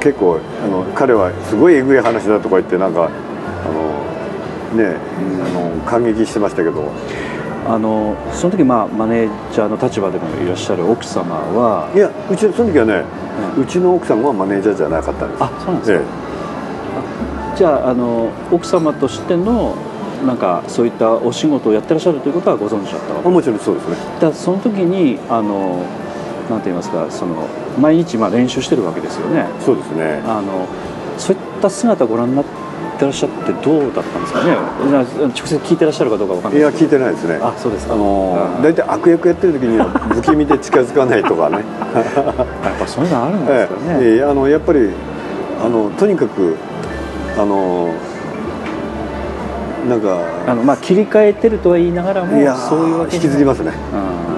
[0.00, 0.04] え。
[0.04, 3.10] 結構あの彼はすごいえぐい話だとか言ってなんかあの
[4.74, 4.96] ね、
[5.44, 6.90] あの感激してましたけど。
[7.68, 13.02] あのその時まあマネージャーの立場でもいらっしゃる奥様はいやうちその時はね、
[13.58, 15.42] うちの奥さんはマネージャーじゃなかったんです。
[15.42, 19.74] あそうなんですか、えじゃああの奥様としての
[20.24, 23.28] なんかそういったお仕事をやってらっしゃるということはご存知だったわけ？
[23.28, 23.96] もちろんそうですね。
[24.20, 25.82] だその時にあの
[26.48, 27.48] なんて言いますかその
[27.80, 29.44] 毎日まあ練習してるわけですよね？
[29.58, 30.22] そうですね。
[30.24, 30.68] あの
[31.18, 32.50] そういった姿をご覧になって
[33.04, 34.56] らっしゃってどうだったんですかね？
[34.90, 36.60] な直接聞いてらっしゃるかどうかわかんない。
[36.60, 37.38] いや聞いてないですね。
[37.42, 37.94] あそうですか。
[37.94, 41.58] あのあ大体悪役やってる時には不気味で近づかないとかね。
[41.94, 44.14] やっぱそういうのあるんですかね、ええ。
[44.14, 44.90] ええあのやっぱり
[45.64, 46.56] あのとにかく
[47.38, 47.90] あの
[49.88, 53.72] なんかあのまあ切り替えてるとは言いながらもいやそういうわけ引きずりますね。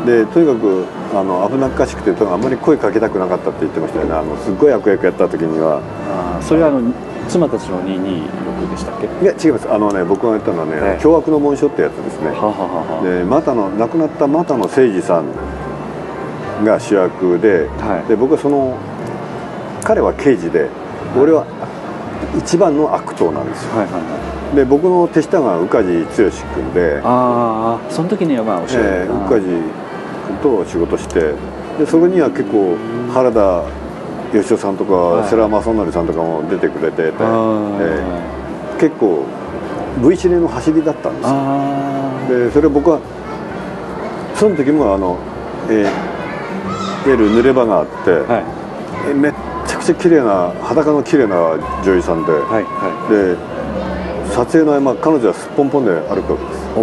[0.03, 4.13] うんでとにかくあの危なっかしくてあんまり声かけたくなかったって言ってましたよね。
[4.15, 5.81] あのすっごい悪役やった時には。
[6.09, 6.81] あーそれはあの
[7.29, 7.99] 妻たちの226で
[8.79, 9.07] したっけ？
[9.07, 9.69] いや違います。
[9.71, 11.03] あのね僕が言ったのはねええ。
[11.03, 12.29] 凶悪の紋章ってやつですね。
[12.31, 15.27] ははははで又野亡くなった又野誠司さん
[16.65, 18.09] が主役で,、はい。
[18.09, 18.77] で僕はその
[19.85, 20.69] 彼は刑事で
[21.19, 21.47] 俺は
[22.37, 23.77] 一番の悪党なんですよ。
[23.77, 23.99] はいはいは
[24.53, 24.57] い。
[24.57, 31.35] で僕の手下が宇梶剛君で、ああその時にはまあおっしゃるえー宇梶君と仕事して
[31.79, 32.77] でそれには結構
[33.13, 33.63] 原田
[34.33, 35.31] 芳雄さんとか、はい。
[35.31, 38.38] 世良正則さんとかも出てくれてて、えー
[38.79, 39.25] 結構
[40.03, 42.45] V シネの走りだったんですよ。
[42.47, 43.01] でそれ僕は
[44.35, 45.19] その時もあの、
[45.69, 46.19] えー
[47.07, 48.45] いわゆる濡れ場があって、はい。
[49.11, 49.33] えめっ
[49.67, 51.37] ちゃくちゃ綺麗な裸の綺麗な
[51.83, 53.37] 女優さんで、はいはで
[54.35, 56.59] 撮影の合間彼女はすっぽんぽんで歩くわけです。
[56.59, 56.81] いお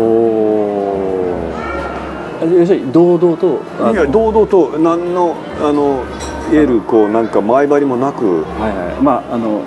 [2.41, 6.03] お要するに堂々といや堂々と何のあの
[6.51, 8.43] いわゆるこうなんか前張りもなく。
[8.43, 9.03] はいはい。
[9.03, 9.61] まああの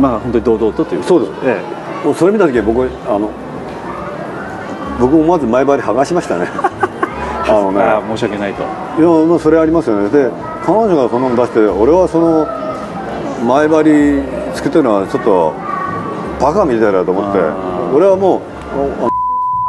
[0.00, 1.32] まあ本当に堂々とというそうです。
[1.44, 1.60] え
[2.04, 3.30] もうそれ見た時は僕あの
[5.00, 6.48] 僕もまず前張り剥がしましたね。
[7.48, 7.82] あのね。
[8.08, 8.62] 申し訳ないと。
[8.62, 10.08] いやまあそれありますよね。
[10.08, 10.30] で
[10.64, 12.46] 彼女がその出して俺はその
[13.46, 14.22] 前張り
[14.54, 15.52] つけてるのはちょっと
[16.40, 17.38] バカみたいだと思って
[17.94, 18.40] 俺はも
[19.08, 19.12] う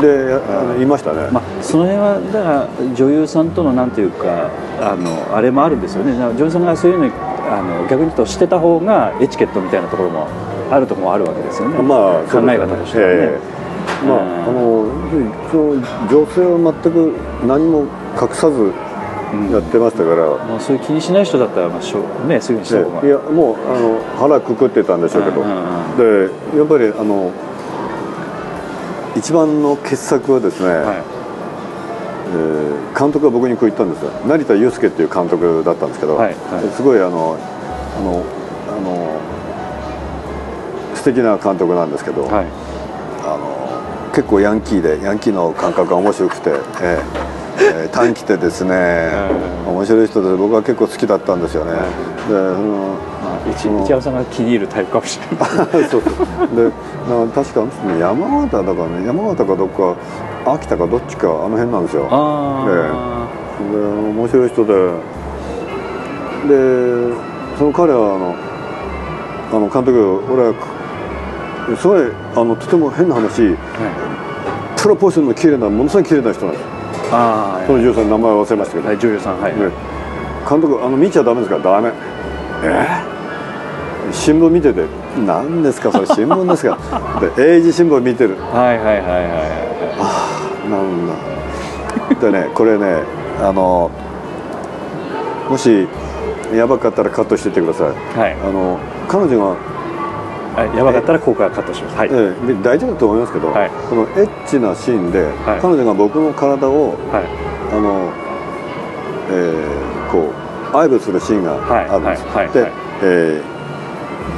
[0.04, 0.39] で
[0.76, 4.49] 言いましたね、まあ、その辺はだから女優さんとのなんていうか
[4.82, 6.13] あのあれもあるんですよね。
[6.13, 7.12] 女優さんがそういうのに
[7.59, 10.27] あの逆に言うとしてた方がエチケットみたいなところも
[10.71, 14.07] あるところもあるわけですよね、まあ考え方としてはね、ええ。
[14.07, 14.85] まあ、あの
[15.51, 15.75] その
[16.09, 17.13] 女性は全く
[17.45, 17.85] 何も
[18.19, 18.73] 隠さず
[19.51, 23.01] やってましたから、もうそういう気にしない人だったら、まあしょうね、そういうふうにした方が。
[23.01, 25.53] でいやもうあの腹くくってたんでしょうけど、うんう
[25.93, 26.31] ん。
[26.51, 27.31] でやっぱりあの
[29.15, 31.12] 一番の傑作はですね、はい
[32.27, 34.12] えー監督が僕にこう言ったんですよ。
[34.27, 36.69] 成田悠輔っていう監督だったんですけど、はいはい。
[36.75, 37.38] すごいあの
[37.97, 38.23] あの
[38.69, 39.19] あの
[40.95, 42.45] 素敵な監督なんですけど、はい。
[43.25, 46.53] あの結構ヤンキーでヤンキーの感覚が面白くて、え
[47.59, 49.12] ええー短気でですね
[49.65, 51.79] 面白い人で僕は結構好きだったんですよね、で
[52.27, 52.95] その
[53.45, 55.45] まあ、一一山さんが気に入るタイプかもしれな
[55.86, 55.88] い。
[55.89, 56.01] そう
[56.56, 56.63] で
[57.10, 57.65] な確か
[57.99, 59.95] 山形だからね山形かどっか
[60.45, 62.08] 秋田かどっちかあの辺なんですよ。
[62.10, 62.65] あ
[63.71, 64.73] で面白い人で。
[66.47, 67.13] で
[67.58, 68.36] その彼はあの
[69.53, 70.53] あの監督俺は
[71.77, 72.01] すごい
[72.36, 73.56] あのとても変な話あ、はい。
[74.75, 76.65] プロポーションの綺麗なものすごい綺麗な人なんです。
[77.13, 79.69] あその女優さんの名前は忘れましたけど、はい、女優さんはい、ね
[80.49, 81.91] 監督あの見ちゃダメですからダメ。
[82.65, 83.12] え？
[84.13, 84.86] 新聞見てて
[85.26, 86.78] 何ですかそれ新聞ですか。
[87.36, 88.38] で英字新聞見てる。
[88.54, 89.02] はいはいはいはい
[89.97, 90.23] は
[90.69, 91.08] なん
[92.21, 92.32] だ。
[92.32, 93.02] でねこれね
[93.41, 93.89] あの
[95.49, 95.88] もし
[96.56, 97.88] やばかったらカットしてってください。
[97.88, 98.38] いはい。
[98.47, 99.56] あの彼女が、は
[100.71, 101.97] いやばかったらここからカットします。
[101.97, 103.71] はい、ええで大丈夫だと思いますけど、はい。
[103.89, 105.60] このエッチなシーンで、はい。
[105.60, 107.23] 彼女が僕の体をはい。
[107.76, 108.10] あの、
[109.32, 110.30] えーこ
[110.73, 112.47] う愛撫するシーンがあるんです、で、はい。
[112.47, 112.62] はい。
[112.62, 112.71] はい。
[113.02, 113.52] えー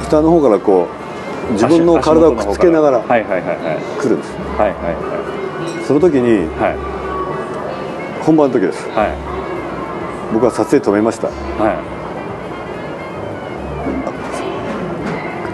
[0.04, 0.88] 下の方からこ
[1.50, 4.00] う自分の体をくっつけながらはいはいはいはい。
[4.00, 4.32] 来るんです。
[4.58, 4.96] はいはい
[5.86, 6.76] その時にはい。
[8.24, 8.88] 本番の時です。
[8.90, 9.12] はい。
[10.34, 11.28] 僕は撮影止めました。
[11.28, 11.32] は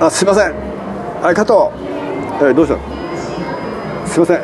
[0.01, 0.05] い。
[0.05, 0.55] あすいません。
[1.23, 1.71] はいカット
[2.41, 2.79] えーどうした？
[4.09, 4.43] すいません。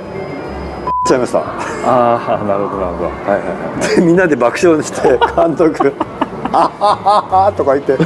[1.06, 1.38] ちゃいました。
[1.40, 3.08] ああなるほどなるほど。
[3.08, 5.94] はいはいはいでみんなで爆笑して監督
[6.52, 7.96] 「あははは」とか言って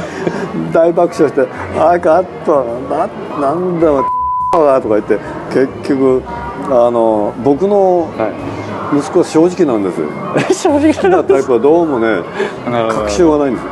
[0.73, 1.47] 大爆笑して
[1.77, 3.07] 「あカットな
[3.39, 4.05] なんだよ
[4.51, 5.19] は」とか言って
[5.53, 6.23] 結局
[6.69, 8.63] あの僕のはい。
[8.95, 12.21] 息子は正直なんです正直なタイプはどうもね
[12.69, 13.03] なるほど。
[13.05, 13.65] 隠しようがないんです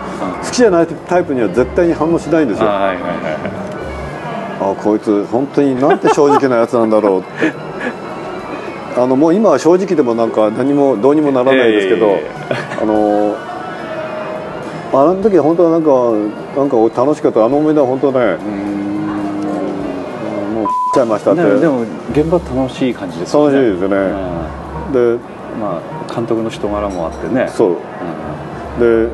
[0.49, 2.67] 好きじゃないタイプには絶対に反応しないんですよ。
[2.67, 3.03] あはいはい
[4.61, 7.27] あこいつ本当になんて正直なやつなんだろうって。
[8.97, 12.31] あのもう今は正直でもなんか何もどうにもならないですけど、いやいやいや
[12.81, 13.35] あの
[14.93, 15.89] あの時は本当はなんか
[16.59, 17.45] なんか楽しかった。
[17.45, 18.19] あの思い出は本当ね。
[18.19, 18.51] うーん。
[20.53, 21.41] もうちゃいましたって。
[21.41, 21.81] でもでも
[22.11, 23.55] 現場楽しい感じですよね。
[23.55, 23.95] 楽しいですよね、
[24.91, 25.19] でうん。
[25.61, 27.47] まあ監督の人柄もあってね。
[27.47, 27.69] そう。
[27.69, 29.07] うん。
[29.07, 29.13] で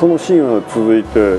[0.00, 1.38] そのシーンが続いて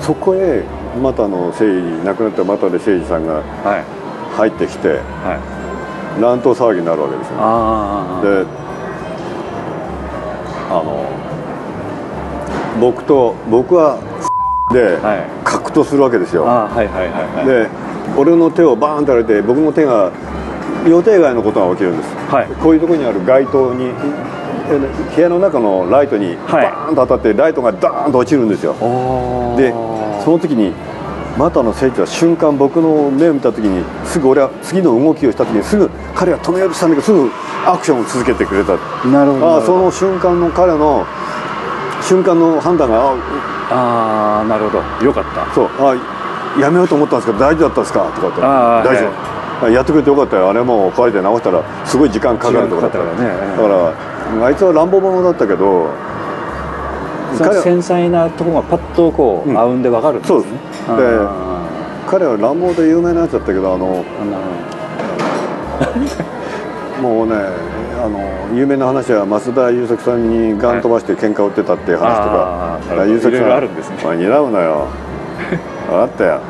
[0.00, 0.64] そこへ
[1.00, 1.64] 又野誠司
[2.04, 3.42] 亡くなった又野誠司さんがは
[3.78, 3.84] い。
[4.34, 4.94] 入ってきては
[6.18, 6.20] い。
[6.22, 7.34] 乱闘騒ぎになるわけですよ。
[7.38, 8.46] ああで
[10.70, 11.17] あの
[12.80, 13.98] 僕と僕は
[14.72, 15.26] ではい。
[15.44, 17.46] 格闘するわけですよ、ああはいはいはいはい。
[17.46, 17.68] で
[18.16, 20.12] 俺の手をバーンとやられて僕の手が
[20.86, 22.46] 予定外のことが起きるんです、はい。
[22.62, 23.92] こういうところにある街灯に
[24.70, 24.78] え
[25.16, 26.64] 部屋の中のライトにはい。
[26.64, 28.74] バーンと当たってライトがダーンと落ちるんですよ。
[29.56, 29.72] で
[30.24, 30.72] その時に
[31.38, 37.30] 又野誠司は瞬間僕の目を見た時にすぐ俺は次の動きをした時にすぐ彼は止めようとしたんだけどすぐ
[37.64, 38.72] アクションを続けてくれた。
[39.06, 41.06] なるほどああその瞬間の彼の
[42.08, 43.14] 瞬間の判断があ
[43.70, 45.04] ああなるほど。
[45.04, 45.52] よかった。
[45.52, 45.68] そう。
[45.78, 45.94] あ
[46.58, 48.00] やめようと思ったんですけど大丈夫だったんですか？
[48.14, 48.40] とかって。
[48.42, 49.06] ああ大丈
[49.60, 50.48] 夫、あやってくれてよかったよ。
[50.48, 53.28] あれもう壊れて直したらすごい時間かかるとかだったからね。
[53.56, 55.90] だからあいつは乱暴者だったけど
[57.62, 59.58] 繊細なところがパッとこう、うん。
[59.58, 60.40] 合うんでわかるんですね。
[60.86, 61.02] そうで
[62.08, 64.02] 彼は乱暴で有名なやつだったけどあの
[67.00, 73.96] もうねあの有名な話は増田優作さんにガン飛ばして喧嘩売ってたっていう話とか、優作さんあるんですね。
[74.04, 74.86] むなよ。
[75.88, 76.40] 分かったよ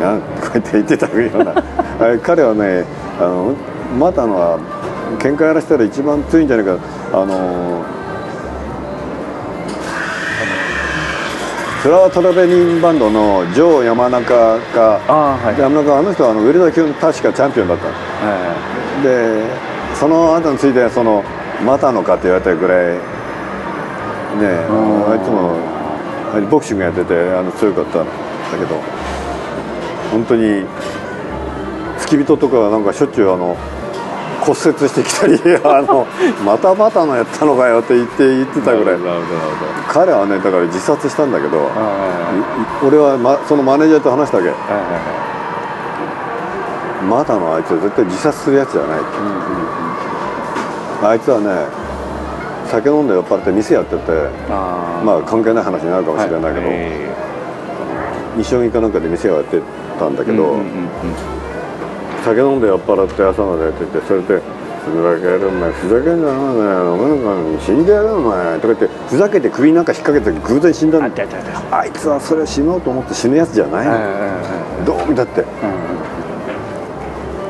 [0.00, 1.54] なんこうやって言ってたような。
[2.22, 2.84] 彼はね
[3.20, 3.54] あの
[3.98, 4.58] またのは
[5.18, 6.76] 喧嘩やらせたら一番強いんじゃないか。
[7.12, 7.82] あの
[11.82, 15.60] フラワートラベリングバンドのジョー山中がああはい。
[15.60, 17.92] 山中あの人はあのウェルダー級の確かチャンピオンだったの。
[17.92, 19.44] はで
[19.94, 21.24] その後についてその
[21.64, 23.02] またのかって言われたぐらいね
[24.70, 25.10] うん。
[25.10, 25.56] あいつも
[26.50, 28.12] ボクシングやっててあの強かったんだ
[28.58, 28.76] けど
[30.12, 30.64] 本当に
[31.98, 33.56] 付き人とかはなんかしょっちゅうあの
[34.40, 35.34] 骨折してきたり
[35.64, 36.06] あの
[36.44, 38.98] またまたのやったのかよって言って言ってたぐらい。
[39.88, 41.58] 彼はねだから自殺したんだけど
[42.86, 44.50] 俺は、ま、そのマネージャーと話したわけ。
[44.50, 45.27] あはいはいはい
[47.06, 49.00] またのあいつは絶対自殺するやつじゃない
[51.00, 51.68] あいつはね
[52.68, 54.02] 酒飲んで酔っ払って店やってて
[54.50, 56.66] あまあ関係ない話になるかもしれないけど、
[58.36, 59.62] 西荻かなんかで店をやって
[59.98, 61.38] たんだけど、うんうんうん
[62.24, 64.42] 酒飲んで酔っ払って朝までやっててそれで
[64.84, 71.24] 「ふざけるお前ふざけんじゃないお前なんか死んでやるお前」とか言ってふざけて首なんか引っ掛けて偶然死んだんだ
[71.70, 73.92] あいつはそれを死のうと思って死ぬやつじゃないの、
[74.84, 75.44] どう見たって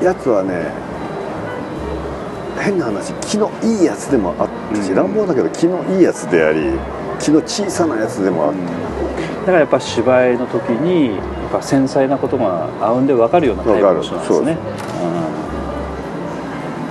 [0.03, 0.73] やつはね
[2.61, 4.97] 変な話気のいいやつでもあったし、うん。
[4.97, 6.79] 乱暴だけど気のいいやつであり
[7.21, 14.57] 気の小さなやつでもあった、だからやっぱ芝居の時にやっぱ繊細なことが合うんで分かるようなタイプの人なんですね。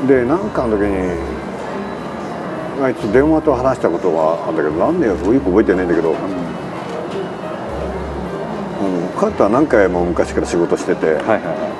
[0.07, 1.17] で何かの時に
[2.81, 6.17] あいつ電話と話したことがあるんだけどなんでよよく覚えてないんだけど、うん、
[9.17, 11.41] 彼とは何回も昔から仕事してて、うんはいはい。
[11.41, 11.76] は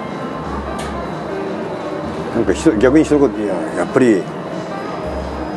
[2.38, 4.22] なんか逆に一言「いややっぱり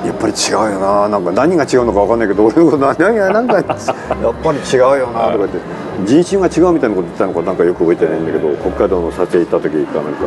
[0.07, 1.09] やっぱり違うよな。
[1.11, 5.91] なんか何が違うのか分かんないけど俺のこと何がなんかやっぱり違うよな」とか言って。
[6.07, 10.25] 人種が違うみたいなこと言ったのかなんかよく覚えてないんだけど北海道の撮影行った時かなんか、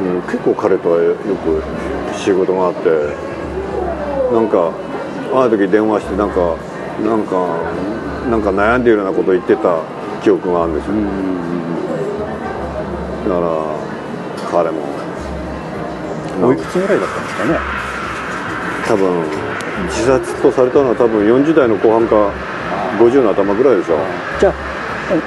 [0.00, 1.62] うん、結構彼とはよく
[2.14, 2.90] 仕事があって
[4.34, 4.70] なんか
[5.32, 6.56] ある時電話してなんか
[7.00, 7.56] なんか
[8.28, 9.80] なんか悩んでいるようなことを言ってた
[10.22, 10.92] 記憶があるんですよ、
[13.24, 13.46] だから
[14.50, 14.87] 彼もい
[16.42, 17.58] おいくつぐらいだったんですかね？
[18.86, 19.24] 多分
[19.88, 22.32] 自殺とされたのは多分40代の後半か
[22.98, 23.98] 50の頭ぐらいでしょ、
[24.40, 24.54] じゃあ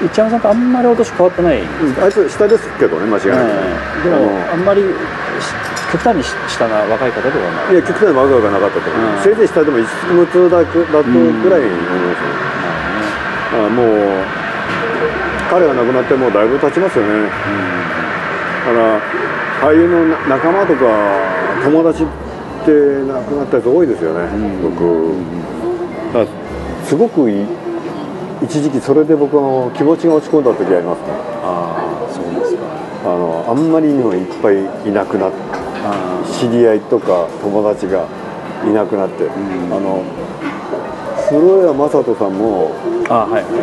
[0.03, 3.47] 一山さんとあんまりお年変わってない、あいつ下ですけどね間違いなく、
[4.03, 4.88] でもああんまりし
[5.93, 7.66] 極端にし下な若い方ではない。
[7.68, 9.24] のいや極端な若がなかったと思う、うん。
[9.24, 12.34] せいぜい下でも一無痛だくだとぐらいに思いますね、
[13.62, 14.26] あもう
[15.49, 18.99] 彼が亡くなってもうだいぶ経ちますよね、だから
[19.62, 20.82] 俳優のな仲間とか
[21.64, 22.07] 友達っ
[22.66, 22.72] て
[23.05, 24.28] 亡くなったやつ多いですよね、
[24.64, 25.14] 僕、
[26.14, 27.45] だからすごくい
[28.41, 31.05] 一時期それで僕の気持ちが落ち込んだ時ありますね。
[31.43, 32.64] ああそうですか。
[33.03, 35.38] あのあんまりにもいっぱいいなくなって
[35.86, 38.07] あ知り合いとか友達が
[38.66, 39.28] いなくなって、ん。
[39.30, 40.03] あの
[41.30, 42.72] 古谷正人さんも
[43.09, 43.53] ああはいはい。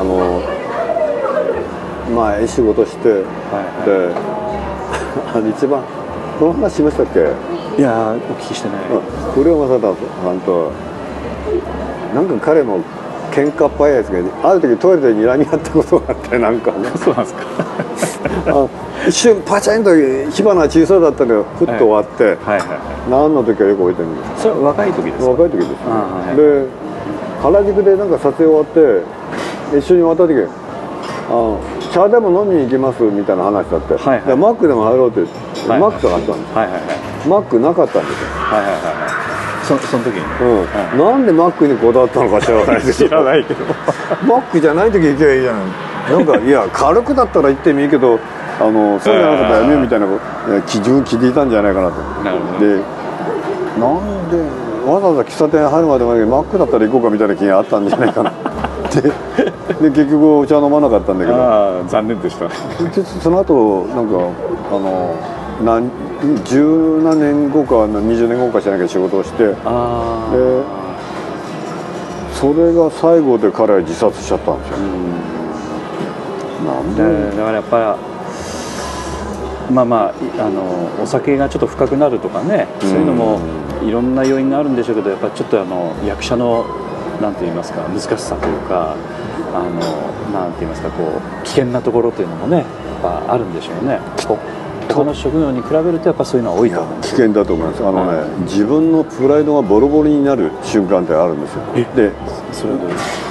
[0.00, 0.42] あの
[2.16, 3.16] 前仕事して、は
[3.84, 3.84] い。
[3.84, 4.49] で
[5.34, 5.82] あの一番
[6.38, 8.78] この話しましたっけ、いやーお聞きしてない、
[9.34, 10.72] 古谷正人さんと
[12.14, 12.80] なんか彼も
[13.30, 16.88] 喧嘩っ早いやつがある時トイレで睨み合ったことがあってなんかね。
[16.98, 17.42] そうなんですか。
[18.46, 18.66] あ
[19.06, 22.34] 一瞬パチンと火花が小さだったのがふっと終わって、はい。
[22.34, 22.66] はいはい
[23.10, 25.30] 何の時かよく覚えてるんですそれは若い時ですか？
[25.30, 26.36] 若い時ですよ、あはい。
[26.36, 26.66] で
[27.42, 30.34] 原宿でなんか撮影終わって一緒に終わった時
[31.30, 31.56] あ
[31.92, 34.26] 茶でも飲みに行きますみたいな話だって、はいはい。
[34.26, 37.28] でマックでも入ろうって、はいマックがあったんですはいはいはい。
[37.28, 39.66] マックなかったんですよ、はいはいはいはい。
[39.66, 40.98] そその時にうん。
[40.98, 43.64] なんでマックにこだわったのか知らないですけどないけど。
[44.26, 45.62] マックじゃない時行けばいいじゃない。
[46.10, 48.18] なんかいや軽くだったら行ってもいいけど
[48.58, 50.06] あのそうじゃなかったらやめようみたいな
[50.66, 52.00] 基準聞いていたんじゃないかなと。
[52.24, 52.60] なるほど。
[52.60, 52.76] で
[53.78, 58.32] なんでわざわざ喫茶店入るまでまでマックだったら行こうかみたいな気があったんじゃないかな
[59.80, 61.38] でで結局お茶飲まなかったんだけど。
[61.88, 62.46] 残念でした。
[62.46, 62.52] で
[63.22, 64.16] その後なんか
[64.72, 65.14] あの
[65.64, 65.90] 何
[66.44, 69.44] 十何年後か20年後か知らないけど仕事をして。
[69.44, 69.54] で
[72.32, 74.76] それが最後で彼は自殺しちゃったんですよ、
[76.64, 77.02] なんで。
[77.02, 77.96] だだからやっぱ
[79.68, 83.38] りまあまあいあのお酒がちょっと深くなるとかねそういうのも
[83.82, 86.64] いろんな要因があるんでしょうけどやっぱちょっとあの役者の
[87.20, 88.96] なんて言いますか難しさというか
[89.52, 92.66] あのなんて言いますかこう危険なところというのもねやっ
[93.02, 93.98] ぱあるんでしょうね。
[94.26, 94.38] こ
[94.88, 97.14] 他の職業に比べるとやっぱそういうのは多いと思うんです。
[97.14, 97.86] 危険だと思います。
[97.86, 101.62] あのね、自分のプライドがボロボロになる瞬間ってあるんですよ。
[101.94, 102.12] で
[102.52, 102.72] それ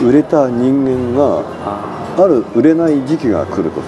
[0.02, 3.82] 売れた人間があある売れない時期が来ると、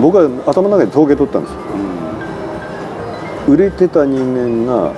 [0.00, 1.58] 僕は頭の中で統計取ったんですよ。
[3.48, 4.92] 売れてた人間が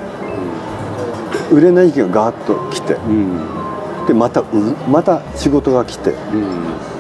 [1.50, 2.94] 売れない時期がガーッと来て。
[2.94, 3.61] うんうん
[4.07, 4.46] でまたう
[4.88, 6.11] また仕事が来て。
[6.11, 6.92] うん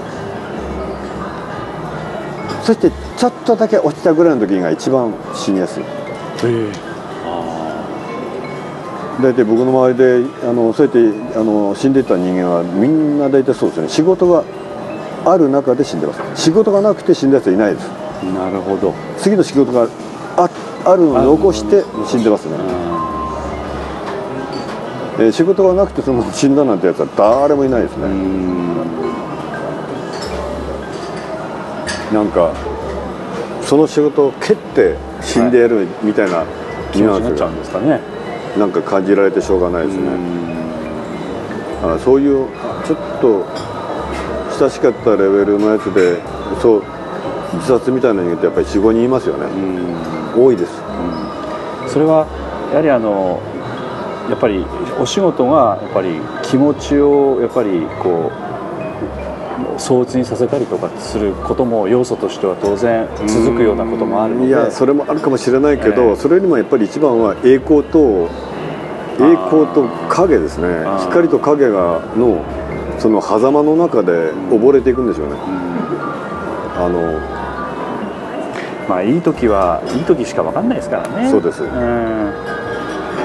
[2.62, 5.82] そしてちょっとだけ落ちたぐらいの時が一番死にやすい。
[6.44, 6.72] え
[9.20, 13.88] 大体僕の周りであのそうやってあの死んでいった人間はみんな大体そうですね。
[13.88, 14.44] 仕事が
[15.24, 16.20] ある中で死んでます。
[16.40, 17.88] 仕事がなくて死んだやつはいないです。
[18.32, 18.94] なるほど。
[19.18, 19.88] 次の仕事が
[20.36, 20.48] あ
[20.84, 22.56] あるのを残して死んでますね、
[25.22, 28.74] えー仕事がなくてそのまま死んだなんてやつは誰もいないですね、うん。
[32.12, 32.52] なんか
[33.62, 36.44] その仕事を蹴って死んでやるみたいな
[36.92, 37.48] 気ニュアンスが
[38.58, 40.08] なんか感じられてしょうがないですね、
[41.82, 42.48] あそういう
[42.84, 43.46] ちょっと
[44.58, 46.20] 親しかったレベルのやつで
[46.60, 46.84] そう
[47.54, 49.46] 自殺みたいな人間ってやっぱり45人いますよね、
[50.36, 50.72] 多いです。
[51.88, 52.26] それは
[52.72, 53.40] やはりあの
[54.28, 54.64] やっぱり
[55.00, 64.48] お仕事がやっぱり気持ちをやっぱりこう相鬱にさせたりとかすることも要素としては当然続くようなこともあるので。
[64.48, 66.16] いやそれもあるかもしれないけど、ええ。
[66.16, 68.28] それよりもやっぱり一番は栄光と
[69.20, 70.84] 栄光と影ですね。
[71.00, 72.44] 光と影がの
[72.98, 75.34] その狭間の中で溺れていくんでしょうね、
[76.76, 77.18] あの
[78.88, 81.28] まあいい時はいい時しか分かんないですからね。
[81.30, 81.62] そうです。
[81.62, 81.66] ん。
[81.66, 81.72] や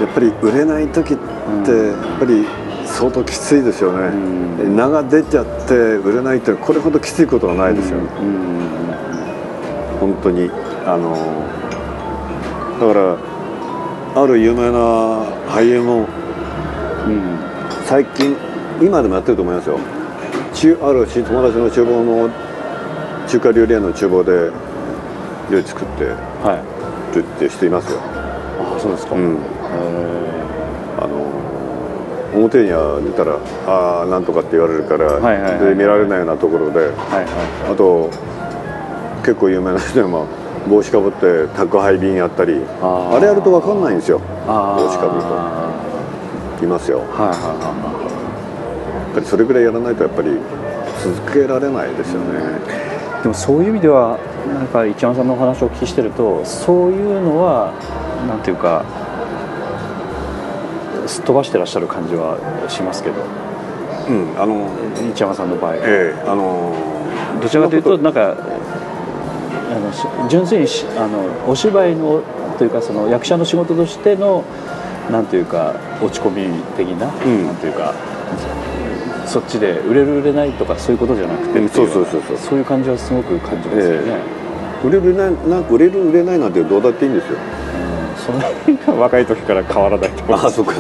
[0.06, 2.46] っぱり売れない時ってやっぱり
[2.86, 4.76] 相当きついですよね、ん。
[4.76, 8.06] 名が出ちゃって売れないってこれほどきついことはないですよ、うん。
[10.00, 10.50] 本当に。
[10.86, 11.12] あの
[12.80, 13.18] だから
[14.24, 14.80] ある有名な
[15.50, 16.08] 俳優も
[17.08, 17.40] うん。
[17.86, 18.36] 最近
[18.82, 19.80] 今でもやってると思いますよ。
[20.54, 22.30] 中あるし友達の厨房の
[23.28, 24.52] 中華料理屋の厨房で
[25.52, 26.06] 料理作って
[26.44, 26.78] はい。
[27.16, 29.38] るって人いますよ、あそうですか、うん、へ
[31.00, 33.38] あの表には出たら
[33.68, 37.26] 「ああなんとか」って言われるから、はいはいはいで見られないようなところでーはいはい。
[37.72, 38.10] あと
[39.24, 40.26] 結構有名な人でも
[40.70, 44.22] 帽子かぶって宅配便やったりあれやると分かんないんですよ。
[44.46, 46.66] 帽子かぶると。
[46.66, 47.00] いますよ。
[47.00, 47.38] やっはいはい。
[47.38, 48.18] は
[49.18, 50.30] ぱりそれぐらいやらないとやっぱり
[51.04, 52.40] 続けられないですよね、
[53.20, 57.74] いでもそういう意味ではなんか一山さんのお話をお聞きしてるとそういうのは
[58.28, 58.84] なんていうか
[61.08, 62.38] すっ飛ばしてらっしゃる感じは
[62.70, 63.16] しますけど。
[64.10, 64.70] うんあの
[65.12, 65.76] 一山さんの場合。
[65.76, 66.74] ええあの
[67.42, 72.24] どちらかというとなんかあのし純粋にしあのお芝居の
[72.58, 74.44] というかその役者の仕事としての
[75.12, 77.46] なんていうか落ち込み的な、ん。
[77.46, 77.94] なんていうか
[79.26, 82.38] そっちで売れる売れないとかそういうことじゃなくてうんそうそうそうそう。
[82.38, 84.18] そういう感じはすごく感じますよね、
[84.84, 87.38] 売れる売れないなんか売れる売れないなんてどうだっていいんですよ
[88.28, 90.74] その辺が若い時から変わらないと思いますあそっか。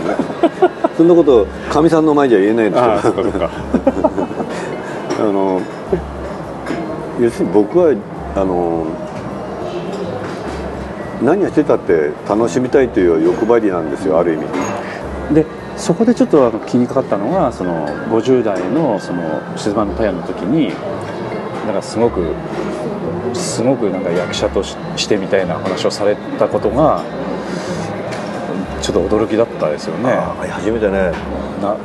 [0.97, 3.45] そんなことかみさんの前じゃ言えないんですけど
[5.19, 5.61] あの
[7.21, 7.93] 要するに僕は
[8.35, 8.85] あの
[11.21, 14.45] 何をしてたって楽しみたいという欲張りなんですよある意味。
[15.33, 15.45] で
[15.77, 19.21] そこでちょっとあの気にかかったのがその50代のその
[19.55, 20.73] 静まのタイヤの時に
[21.65, 22.33] なんかすごく
[23.33, 27.01] すごくなんか役者とししてみたいな話をされたことが
[28.87, 30.11] ちょっと驚きだったですよね。
[30.13, 31.11] あ初めてね。
[31.61, 31.75] な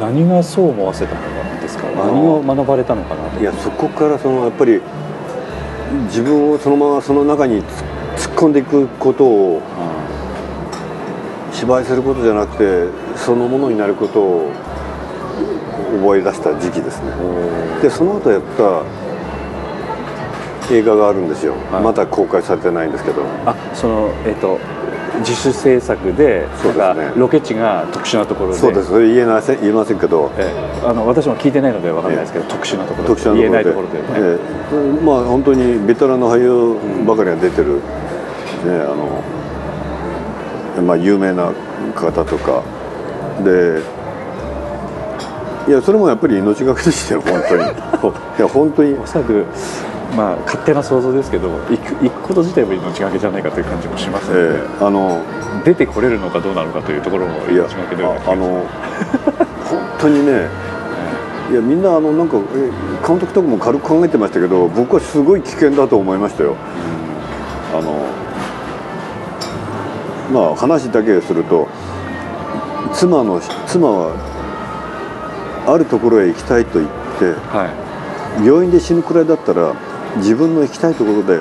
[0.00, 1.86] 何がそう思わせたのかですか？
[1.86, 3.40] あ何を学ばれたのかなと。
[3.40, 4.80] いやそこからそのやっぱり
[6.06, 9.62] 自分をそのままその中に突っ込んでいくことを
[11.52, 14.50] 芝居することじゃなくてそのものになることを
[16.02, 17.12] 覚え出した時期ですね。
[17.82, 18.82] でその後やった
[20.74, 21.84] 映画があるんですよ、はい。
[21.84, 23.22] まだ公開されてないんですけど。
[23.46, 24.58] あそのえっ、と
[25.20, 27.12] 自主制作でそうですね。
[27.16, 28.58] ロケ地が特殊なところで。
[28.58, 28.88] そうです。
[28.88, 30.30] それ言えません言えませんけど。
[30.38, 30.52] え
[30.82, 30.86] え。
[30.86, 34.38] あの私も聞いてないのでわかんないですけど、特殊なところ特殊な言えないところでね、え
[34.72, 35.04] え。
[35.04, 37.82] まあ本当にベテランの俳優ばかりが出てる、ね
[38.66, 39.22] あの
[40.82, 41.52] まあ有名な
[41.94, 42.62] 方とか。
[43.44, 43.80] で
[45.68, 47.62] いやそれもやっぱり命がけでしたよ本当に。
[48.38, 48.94] いや本当に。
[48.94, 49.44] おそらく
[50.16, 54.28] まあ勝手な想像ですけど行く行くこと自体も命がけじゃないかという感じもします。
[54.28, 55.22] ので、ええあの
[55.64, 60.48] 出てこれるのかどうなのかというところも命がけではなあ あの本当にね
[61.50, 62.70] いやみんなあのなんかえ
[63.06, 66.56] 監督とかも軽く考えてましたけど僕はすごい危険だと思いましたよ。
[67.74, 68.02] あの
[70.32, 71.68] まあ話だけすると
[72.92, 74.12] 妻の妻は
[75.66, 77.88] あるところへ行きたいと言ってはい。
[78.44, 79.74] 病院で死ぬくらいだったら
[80.16, 81.40] 自分の行きたいところで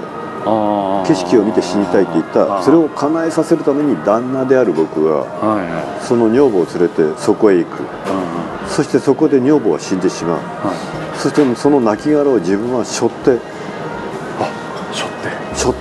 [1.08, 6.06] 景色を見て死にたいって言ったそれを叶えさせるために旦那である僕がはいはい。
[6.06, 7.84] その女房を連れてそこへ行く。
[8.68, 10.38] そしてそこで女房は死んでしまう。
[10.38, 11.18] はい。
[11.18, 13.40] そしてその亡骸を自分は背負って
[14.40, 14.52] あ
[14.94, 15.32] しょって。
[15.56, 15.76] 背負っ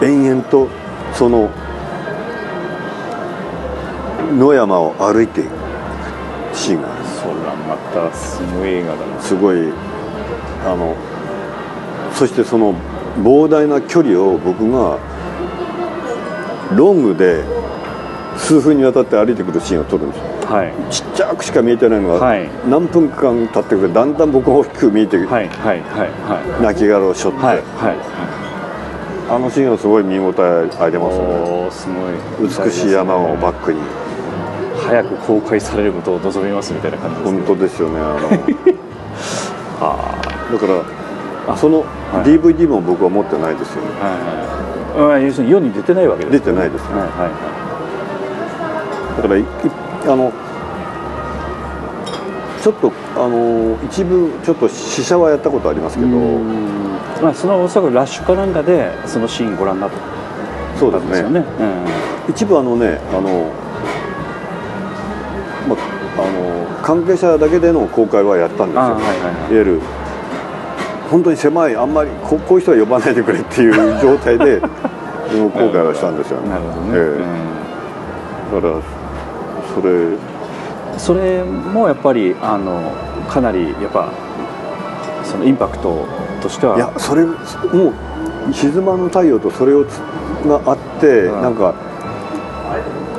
[0.00, 0.68] て延々と
[1.14, 1.50] その
[4.36, 5.50] 野山を歩いていく。
[6.52, 9.20] シーンがあるそれはまたすごい映画だな。
[9.20, 9.72] すごい
[10.64, 10.96] あの
[12.16, 12.74] そしてその
[13.22, 14.98] 膨大な距離を僕が
[16.74, 17.44] ロングで
[18.38, 20.24] 数分にわたって歩いてくるシーンを撮るんですよ。
[20.46, 20.92] はい。
[20.92, 22.48] ちっちゃくしか見えてないのが、はい。
[22.68, 28.36] 何分間経ってくるとだんだん僕が大きく見えて、はいはいはいは亡骸を背負って、いはいは
[29.28, 32.48] あのシーンはすごい見応えありいますよねすごい。
[32.48, 33.80] 美しい山をバックに。
[34.86, 37.38] 早く公開されることを望みますみたいな感じですね。
[37.38, 38.14] 本当ですよねあの。
[39.80, 40.16] は
[40.52, 41.05] だから
[41.54, 42.28] そのはい。
[42.28, 43.90] DVD も僕は持ってないですよね。
[44.00, 45.24] あはいはい。
[45.24, 46.94] 要するに世に出てないわけです出てないですね。
[46.94, 47.56] はいはい
[49.16, 49.44] だからいい
[50.04, 50.30] あの
[52.60, 56.08] ちょっとあの一部ちょっと試写はやったことありますけど。
[57.22, 59.96] まあそのおそらくラッシュかなんかでそのシーンご覧になった。
[60.78, 61.08] そうですね。
[61.08, 61.44] んですよね。
[62.28, 63.50] 一部あのねあの、
[65.68, 65.76] ま
[66.18, 69.32] あの関係者だけでの公開はやったんですよ、あはいはいはい。
[69.32, 69.80] いわゆる
[71.10, 74.60] 本当に狭いあんまりここういう人は呼ばないでくれっていう状態で
[75.54, 76.48] 公開はしたんですよね。
[76.50, 77.16] なるほどね、え
[78.52, 78.54] え。
[78.54, 78.74] だから
[79.74, 79.90] それ。
[79.92, 80.18] うん
[80.98, 82.80] それもやっぱりあの
[83.28, 84.08] かなりやっぱ
[85.22, 86.06] そのインパクト
[86.40, 86.76] としては。
[86.76, 87.32] いやそれも
[88.50, 89.98] う静まぬ太陽とそれをつ
[90.46, 91.42] があって、うん。
[91.42, 91.74] なんか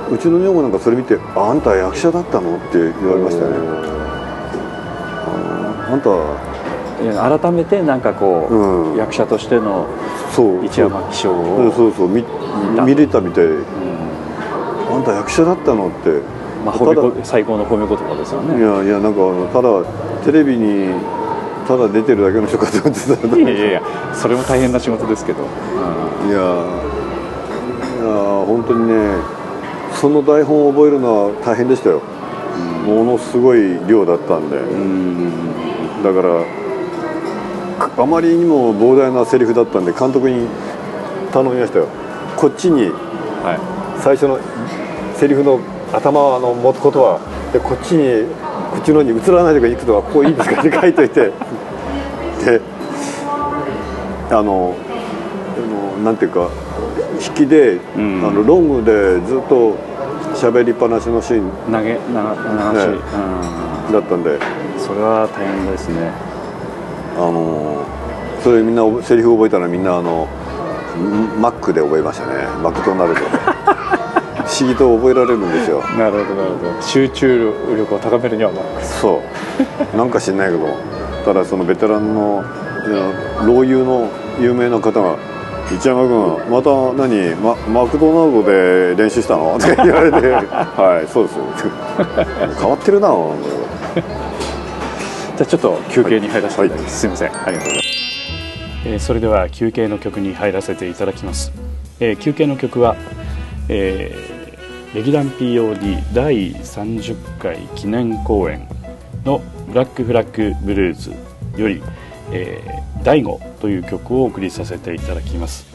[0.10, 3.58] うちの女房なんかそれ見て「ああんた役者だったの?」って言われましたよね
[5.28, 6.10] ああんた
[6.98, 8.98] 改めてなんかこう、うん。
[8.98, 9.88] 役者としての
[10.32, 10.66] そう。
[10.66, 12.08] 一山気象そうを、そうそう。
[12.08, 12.24] 見
[12.76, 12.84] た。
[12.84, 13.64] 見れたみたいうん。
[14.92, 16.22] あんた役者だったのって。
[16.66, 16.76] まあ、
[17.24, 19.22] 最高の褒め言葉ですよいねやいやなんか
[19.54, 19.86] ただ
[20.26, 20.90] テレビに
[21.66, 23.82] ただ出てるだけの人かと思ってたいやいやいや
[24.14, 28.94] それも大変な仕事ですけど、いやーいやー本当にね
[29.94, 32.02] その台本を覚えるのは大変でしたよ。
[32.86, 34.58] ものすごい量だったんで。
[34.58, 36.04] うん。
[36.04, 36.46] だからか
[37.80, 40.48] あまりにも膨大なセリフだったんで監督に
[41.32, 41.88] 頼みましたよ。
[42.36, 42.90] こっちに
[43.44, 44.02] はい。
[44.02, 44.40] 最初の
[45.16, 45.60] セリフの
[45.92, 47.20] 頭の持つことは
[47.54, 48.28] でこっちに
[48.72, 51.32] こっちの方に映らないでいとかこういいですかって書いといて。
[52.46, 52.62] で
[54.30, 56.50] あのあのなんていうか
[57.20, 58.24] 引きで、うん。
[58.26, 59.76] あのロングでずっと
[60.36, 61.50] 喋りっぱなしのシーン。
[61.72, 62.98] 投げな流し、ね。
[63.92, 64.32] だったんで。
[64.32, 64.40] うん、
[64.80, 66.27] それは大変ですね
[67.18, 67.84] あの
[68.44, 70.28] それみんなセリフ覚えたらみんなあの
[71.40, 72.34] マックで覚えましたね。
[72.64, 73.20] マクドナルド。
[73.20, 73.26] で
[74.48, 75.82] 不思議と覚えられるんですよ。
[75.98, 76.82] なるほどなるほど。
[76.82, 79.22] 集中力を高めるにはまあそ
[79.94, 79.98] う。
[79.98, 80.68] なんか知んないけど
[81.26, 82.44] ただそのベテランの
[83.46, 84.08] 老友の
[84.40, 85.16] 有名な方が
[85.76, 91.36] 「一山君また何ママクドナルドで練習したの?」って言われて「はいそうです」
[92.62, 93.10] 変わってるな
[95.38, 97.32] じゃあちょっと休憩に入らせていただきます、すいません。
[97.32, 97.88] ありがとうございます、
[98.86, 101.52] えーそれでは休憩の曲に入らせていただきます、
[102.00, 102.96] えー休憩の曲は、
[103.70, 104.38] えー
[104.96, 108.68] 劇団 POD 第30回記念公演
[109.26, 111.12] の「ブラックフラッグブルーズ」
[111.62, 111.84] より
[112.32, 115.68] 「えー、第5」という曲をお送りさせていただきます、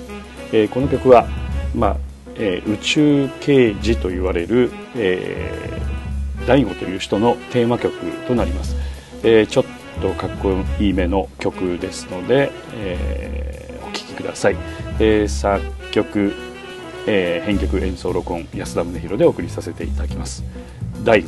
[0.53, 1.29] えーこの曲は、
[1.75, 1.97] まあ
[2.37, 7.95] えー宇宙刑事と言われる、えー、大悟という人のテーマ曲
[8.27, 8.75] となります、
[9.23, 9.65] えーちょっ
[10.01, 14.57] とかっこいいめの曲ですので、えーお聴きください、
[14.99, 16.33] えー作曲、
[17.07, 20.45] え編曲演奏録音安田宗弘でお送りさせていただきます。
[21.05, 21.23] 大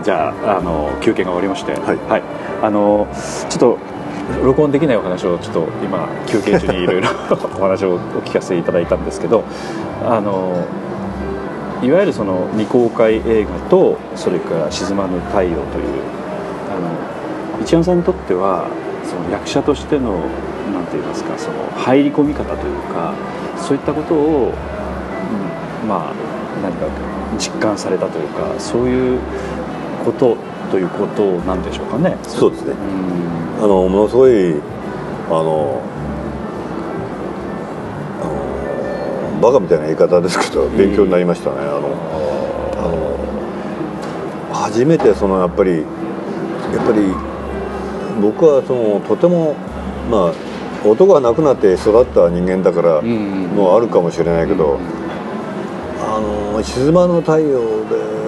[0.00, 2.22] えー、じゃああの休憩が終わりまして、はい。
[2.62, 3.08] あの
[3.48, 3.78] ちょっと
[4.44, 7.08] 録音できないお話をちょっと今休憩中にいろいろ
[7.58, 9.44] お話をお聞かせいただいたんですけど
[10.06, 10.64] あの
[11.82, 15.62] いわゆるその未公開映画とそれから「沈まぬ太陽」という
[16.70, 16.78] あ
[17.58, 18.64] の一山さんにとっては
[19.04, 23.12] その役者としてのなんて言いますかその入り込み方というか
[23.56, 24.52] そういったことを、
[25.82, 26.30] うんまあ
[26.62, 26.86] 何か
[27.38, 29.20] 実感されたというかそういう
[30.04, 30.36] こと
[30.70, 32.16] ということなんでしょうかね。
[32.22, 32.72] そうですね。
[33.58, 33.64] うん。
[33.64, 34.54] あのものすごい
[35.28, 35.82] あの
[38.22, 38.24] あ
[39.34, 41.78] のバカみたいな言い方ですけど勉強になりましたね、あの
[42.76, 42.82] あ
[44.52, 45.84] の初めてそのやっぱりやっ
[46.86, 47.14] ぱり
[48.20, 49.54] 僕はそのとても
[50.10, 50.34] まあ
[50.86, 54.80] 男が亡くなって育った人間だからもうあるかもしれないけど、うん。
[56.02, 58.19] あの静まぬ太陽で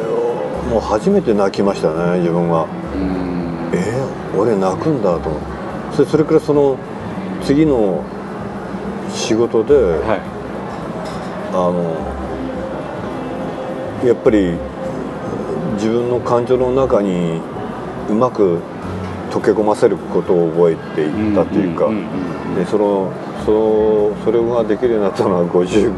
[0.73, 2.65] もう初めて泣きましたね自分が。
[2.65, 2.67] う
[2.97, 3.71] ん。
[3.75, 5.41] えー俺泣くんだと思っ
[5.91, 6.79] てそれそれからその
[7.45, 8.03] 次の
[9.11, 10.21] 仕事で、はい。
[11.53, 11.95] あの
[14.09, 14.57] やっぱり
[15.75, 17.43] 自分の感情の中に
[18.09, 18.61] うまく
[19.31, 21.91] 溶け込ませることを覚えていったというか、
[22.71, 23.13] その
[23.45, 25.93] そそれができるようになったのは50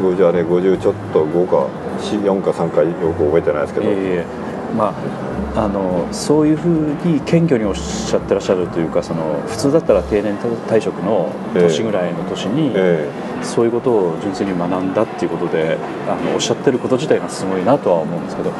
[0.00, 1.66] 50あれ50ちょっと5か
[2.00, 13.10] 4か3かよく覚えてないですけど、ええまああのそういうふうに謙虚におっしゃってらっしゃるというかその普通だったら定年退職の年ぐらいの年に、え
[13.42, 18.52] そういうことを純粋に学んだっていうことであのおっしゃってること自体がすごいなとは思うんですけど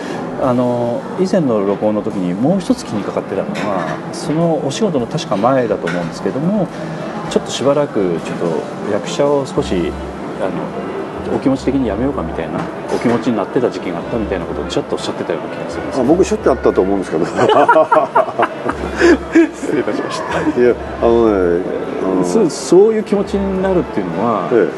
[0.42, 6.66] あの以前の録音の時にもう一つ気にかかってたのはそのお仕事の確か前だと思うんですけども
[7.30, 9.92] ちょっとしばらくちょっと役者を少し
[10.40, 10.99] あの
[11.34, 12.60] お気持ち的にやめようかみたいな
[12.94, 16.00] お気持ちになってた時期があったみたいなことをちょっとおっしゃってたような気がするんです。
[16.00, 17.26] あ僕しょっちゅうあったと思うんですけど。
[19.54, 20.60] 失礼いたしました。
[20.60, 21.64] いやあのね
[22.02, 22.24] あの。
[22.24, 24.68] そそういう気持ちになるっていうのは、え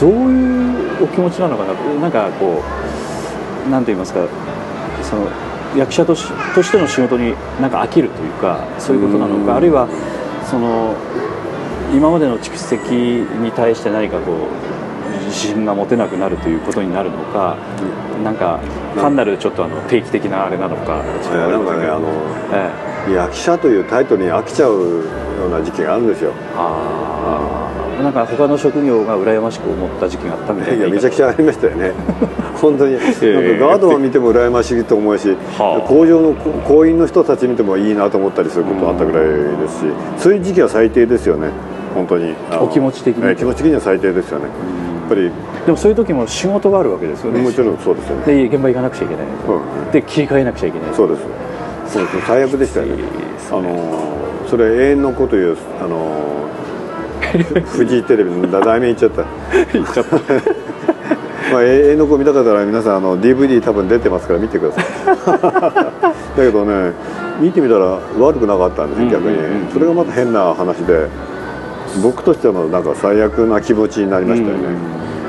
[0.00, 1.74] どういうお気持ちなのかな？
[2.00, 2.62] なんかこ
[3.66, 4.20] うなんて言いますか？
[5.02, 5.26] その
[5.76, 9.46] 役者としとしての仕事になんか飽きるというかそういうことなのうん。
[9.46, 9.88] かあるいは
[10.44, 10.94] その
[11.94, 12.94] 今までの蓄積
[13.42, 14.36] に対して何かこう
[15.30, 17.56] 自信が持てなくなるということになるのか
[18.24, 18.60] なんか
[18.96, 21.02] 単なるちょっとあの定期的なあれなのか。
[21.32, 22.08] えいやなんかねあの
[22.52, 22.70] え
[23.08, 23.12] え。
[23.14, 26.32] 役者というタイトルに飽きちゃうような時期があるんですよ。
[26.56, 28.02] ああ。
[28.02, 30.78] なんか他の職業が羨ましく思った時期があったみたいな。
[30.78, 31.92] いやめちゃくちゃありましたよね。
[32.60, 32.94] 本当に。
[32.94, 39.84] なんかえガードマン見ても羨ましいと思うし、はあ工場のこ工員の人たち見てもいいなと思ったりすることがあったぐらいですし
[40.18, 41.48] そういう時期は最低ですよね。
[41.94, 42.34] 本当に。
[42.60, 43.26] お気持ち的に。
[43.26, 44.46] ええ気持ち的には最低ですよね
[45.10, 45.30] ぱり。
[45.66, 47.42] でもそういう時も仕事があるわけですよね。
[47.42, 48.24] もちろんそうですよね。
[48.26, 51.22] で現場行かなくちゃいけない、うんで切り替えなくちゃいけないそうです。
[51.92, 52.26] そうです。
[52.26, 53.02] 最悪でしたよね。
[53.50, 54.16] あの
[54.48, 56.48] それ永遠の子というあの
[57.66, 59.24] フジ テレビの題名言っちゃった。
[59.72, 60.16] 言っちゃった。
[61.52, 64.84] まあ、永遠の子見たかったら皆さんあの DVD 多分出てますから見てください。
[66.38, 66.92] だけどね
[67.40, 71.08] 見てみたら悪くなかったんですよ逆に、それがまた変な話で
[72.02, 74.68] 僕としてはなんか最悪な気持ちになりましたよね、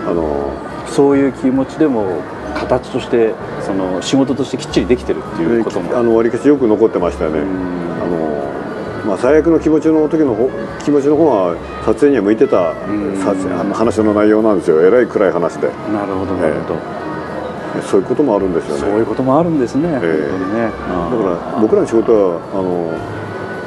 [0.07, 0.51] あの
[0.88, 2.22] そういう気持ちでも
[2.53, 5.97] 形としてその仕事としてきっちりできてるっていうことも。
[5.97, 7.45] あの割りかしよく残ってましたよね、うん。
[7.45, 10.49] あのまあ、最悪の気持ちの時の方
[10.84, 11.55] 気持ちの方は
[11.86, 13.18] 撮影には向いてたん。
[13.18, 14.82] 撮影あの話の内容なんですよ。
[14.82, 15.68] えらい暗い話で。
[15.91, 18.82] なるほどなるほど、そういうこともあるんですよね。
[18.82, 20.30] そういうこともあるんですね、ええ。
[20.30, 20.62] 本当にね。
[20.62, 22.93] だから僕らの仕事はあの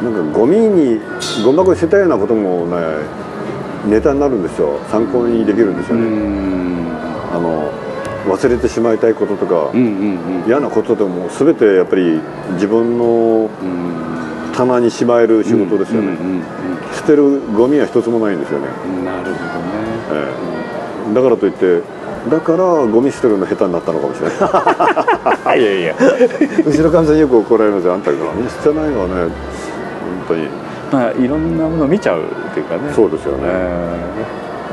[0.03, 1.01] なんかゴミに
[1.45, 2.77] ゴミ箱に捨てたようなこともね
[3.87, 4.79] ネタになるんですよ。
[4.91, 6.89] 参考にできるんですうよね、ん。
[7.33, 7.71] あの
[8.27, 10.47] 忘れてしまいたいこととか、うんうんうん。
[10.47, 12.21] 嫌なことでも全てやっぱり
[12.53, 13.95] 自分のうん。
[14.55, 16.45] 棚にしまえる仕事ですよね、うんうん
[16.95, 19.41] 捨てるゴミは一つもないんですよね、うんなるほどね、
[20.13, 20.33] え
[21.11, 21.15] え。
[21.15, 21.83] だからといって
[22.31, 25.61] だからゴミ捨てるの下手になったのかもしれない。
[25.61, 25.95] いやいや。
[26.65, 27.95] 後ろかみさんによく怒られるんですよ。
[27.95, 29.29] あんたゴミ捨てないわね
[30.27, 30.49] 本当に。
[30.93, 32.25] まあいろんなものを見ちゃうっ
[32.55, 32.93] ていうかね。
[32.93, 34.05] そうですよね、え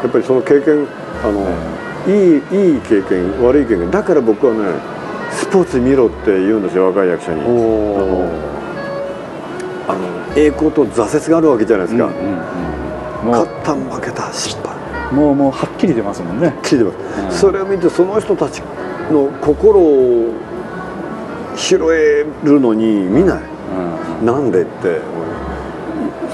[0.04, 0.86] やっぱりその経験
[1.24, 1.48] あの、
[2.08, 3.92] いいいい経験悪い経験。
[3.92, 4.80] だから僕はね
[5.32, 7.42] スポーツ見ろって言うんですよ若い役者に。
[9.88, 10.00] あの
[10.36, 12.10] 栄光と挫折があるわけじゃないですか、
[13.26, 14.76] 勝った負けた失敗。
[15.12, 16.56] うもうもうはっきり出ますもんね。
[16.64, 17.32] 聞いてます、うん。
[17.32, 18.62] それを見てその人たち
[19.12, 20.34] の心を
[21.56, 23.42] 拾えるのに見ない、
[24.20, 24.26] うん。
[24.26, 25.02] なんでって。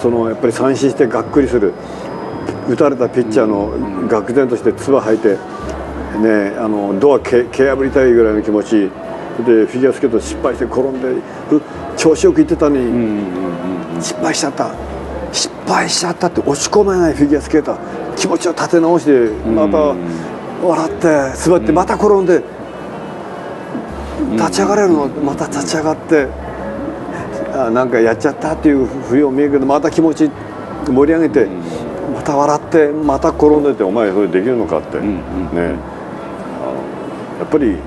[0.01, 1.73] そのやっぱり三振してがっくりする。
[2.69, 3.71] 打たれたピッチャーの
[4.07, 5.29] 愕然として唾吐いて、
[6.19, 8.89] ね、あのドアけ蹴破りたいぐらいの気持ち。
[9.45, 11.21] でフィギュアスケート失敗して転んでう
[11.95, 13.23] 調子よくいってたのに、
[14.01, 14.71] 失敗しちゃった。
[15.31, 17.77] 失敗しちゃったって落ち込めないフィギュアスケーター。
[18.15, 19.77] 気持ちを立て直してまた
[20.65, 21.07] 笑って
[21.47, 22.43] 滑ってまた転んで
[24.33, 26.27] 立ち上がれるのまた立ち上がって
[27.53, 30.29] あなんかやっちゃったっていうふうを見えるけどまた気持ち
[30.87, 31.47] 盛り上げて
[32.13, 34.97] また笑ってまた転んでてお前それできるのかって。
[34.97, 35.09] んうん
[35.55, 35.75] ね。
[36.61, 37.77] あのやっぱり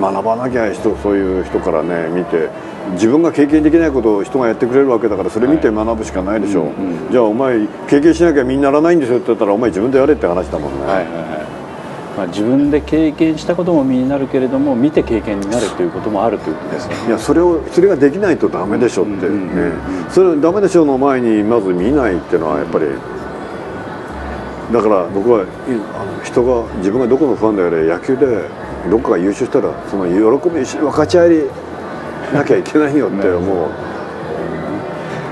[0.00, 2.48] 学ばなきゃ人そういう人からね見て
[2.92, 11.49] 自分が経験できないことを人がやってくれるわけだからそれ見て学ぶしかないでしょう、うんうんじゃあお前経験しなきゃ身にならないんですよって言ったらお前自分でやれって話だもんね、はいはいはい
[12.16, 17.06] まあ、自分で経験したことも身になるけれども見て経験になるということもあるということですよね。
[17.08, 19.72] いやそれをそれができないとダメでしょって、ね。
[20.10, 22.86] それダメでしょの前にまず見ないっていうのはやっぱり
[24.72, 28.48] だから僕はいあの人が自分がどこのファンであれ野球で
[28.88, 31.30] どっかが優勝したらその喜びを一緒に分かち合い
[32.32, 33.68] なきゃいけないよって思う、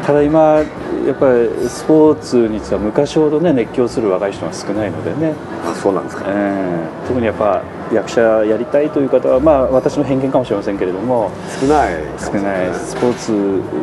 [0.09, 0.65] ただ今
[1.07, 6.25] やっぱりスポーツについては昔ほどね熱狂する若い人が少ないのでね、あそうなんですか。
[6.29, 11.31] えー特にやっぱ役者やりたいという方はまあ私の偏見かもしれませんけれども。
[11.61, 11.95] 少ない。
[12.19, 12.75] 少ない。
[12.75, 13.33] スポーツ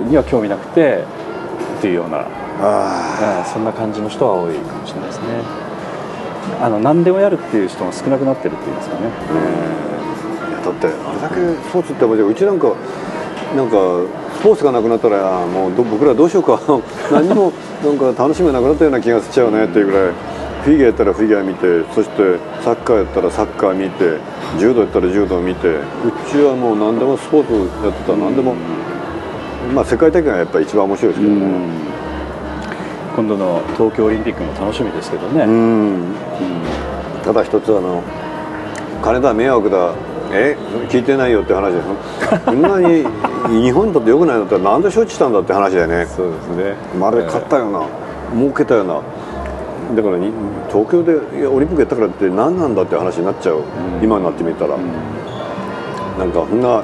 [0.10, 1.04] には興味なくて
[1.78, 2.26] っていうような。
[2.60, 5.26] あうんそんな感じの人は多いかもしれないですね。
[6.60, 11.36] あの何でもやるっていう人が少なくなってるっていうんですかね、あいやだってあれだけ
[11.70, 12.74] スポーツってうちなんか
[13.56, 16.60] なんかスポーツがなくなったらもうど僕らどうしようか。
[17.12, 17.52] 何にも
[17.84, 20.02] なんか楽しみがなくなったような気がしちゃうねっていうぐらい。
[20.64, 24.18] フィギュアやったらフィギュア見てそしてサッカーやったらサッカー見て
[24.58, 25.74] 柔道やったら柔道見てう
[26.28, 27.54] ちはもう何でもスポーツ
[27.86, 28.56] やってたら何でも、
[29.76, 31.48] まあ世界大会がやっぱり一番面白いですけどね。
[33.16, 36.04] 今度の東京オリンピックも楽しみですけどね、うん。
[37.24, 38.02] ただ一つあの
[39.04, 39.92] 金だ迷惑だ
[40.38, 40.58] え
[40.90, 43.06] 聞いてないよって話ですそ んなに
[43.62, 46.06] 日本にとって良くないんだったらなんで承知したんだって話だよね。
[46.06, 46.76] そうですね。
[47.00, 47.82] まるで勝ったような
[48.36, 49.00] 儲けたような。
[49.96, 50.32] だからに
[50.70, 53.62] 東京でいやオリンピックやったからって何なんだって話になっちゃう、
[54.02, 54.76] 今になってみたら、
[56.18, 56.84] なんかそんなうん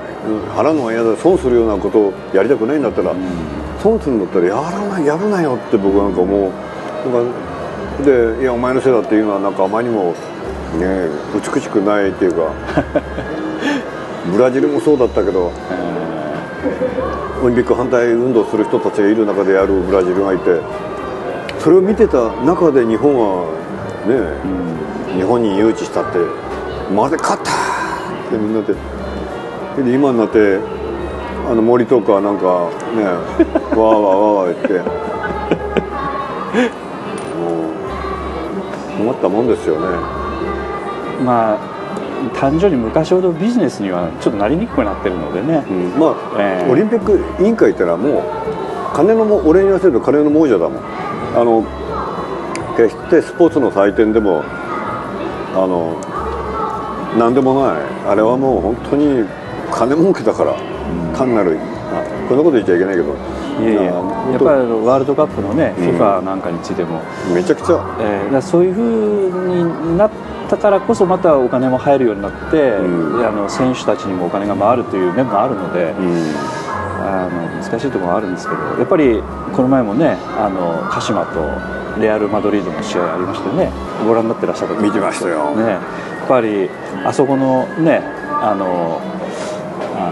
[0.55, 3.11] 払うのが嫌だ損するようなことをやりたくないんだったら、
[3.81, 6.51] 損するんだったらやらないやるなよって僕なんかもう。
[7.09, 7.31] なんか
[8.03, 10.13] でいやお前のせいだっていうのはなんかあまりにも
[10.79, 11.07] ね
[11.53, 12.53] 美しくないっていうか
[14.29, 15.51] ブラジルもそうだったけど
[17.43, 20.61] オリンピック反対運動する人たちがいる中でやるブラジルがいて
[21.59, 23.61] それを見てた中で日本は
[24.05, 24.17] ね、
[25.15, 26.17] 日本に誘致したって
[26.91, 27.51] まるで勝った！
[27.51, 28.73] ってみんなで。
[29.83, 30.59] で今になって
[31.49, 33.05] あの森とかなんかね
[33.77, 34.73] わーわーわーわー言って。
[37.37, 37.45] も
[39.05, 39.87] う困ったもんですよね。
[41.23, 41.57] まあ
[42.33, 45.99] 単純に昔ほどビジネスにはちょっとなりにくくなってるのでね、うん。
[45.99, 46.71] まあ、ええ。
[46.71, 48.23] オリンピック委員会ってのはもう
[48.95, 50.83] 金のも俺に言わせると金の亡者だもん。
[51.35, 51.63] あの
[52.77, 54.43] 決してスポーツの祭典でも
[55.55, 55.95] あの
[57.17, 57.81] 何でもない。
[58.07, 59.25] あれはもう本当に
[59.71, 60.55] 金儲けだから、
[61.15, 61.57] 単なる
[61.91, 63.15] あこんなこと言っちゃいけないけど。
[63.59, 63.99] いやいややっぱ
[64.37, 65.89] りワールドカップのね、うん。
[65.89, 67.01] FIFA なんかについても、
[67.33, 67.97] めちゃくちゃ。
[67.99, 70.11] えーそういうふうになっ
[70.51, 73.17] たからこそまたお金も入るようになって、うん。
[73.17, 76.61] であの選手たちにもお金が回るという面もあるので、うん。
[77.03, 79.21] あの難しいところはあるんですけどやっぱり
[79.55, 81.41] この前もねあの鹿島と
[81.99, 83.71] レアル・マドリードの試合ありましたよね。
[84.05, 85.55] ご覧になってらっしゃった見てましたよ。
[85.55, 86.69] ね、やっぱり
[87.03, 88.01] あそこのね
[88.41, 89.01] あの
[89.97, 90.11] あ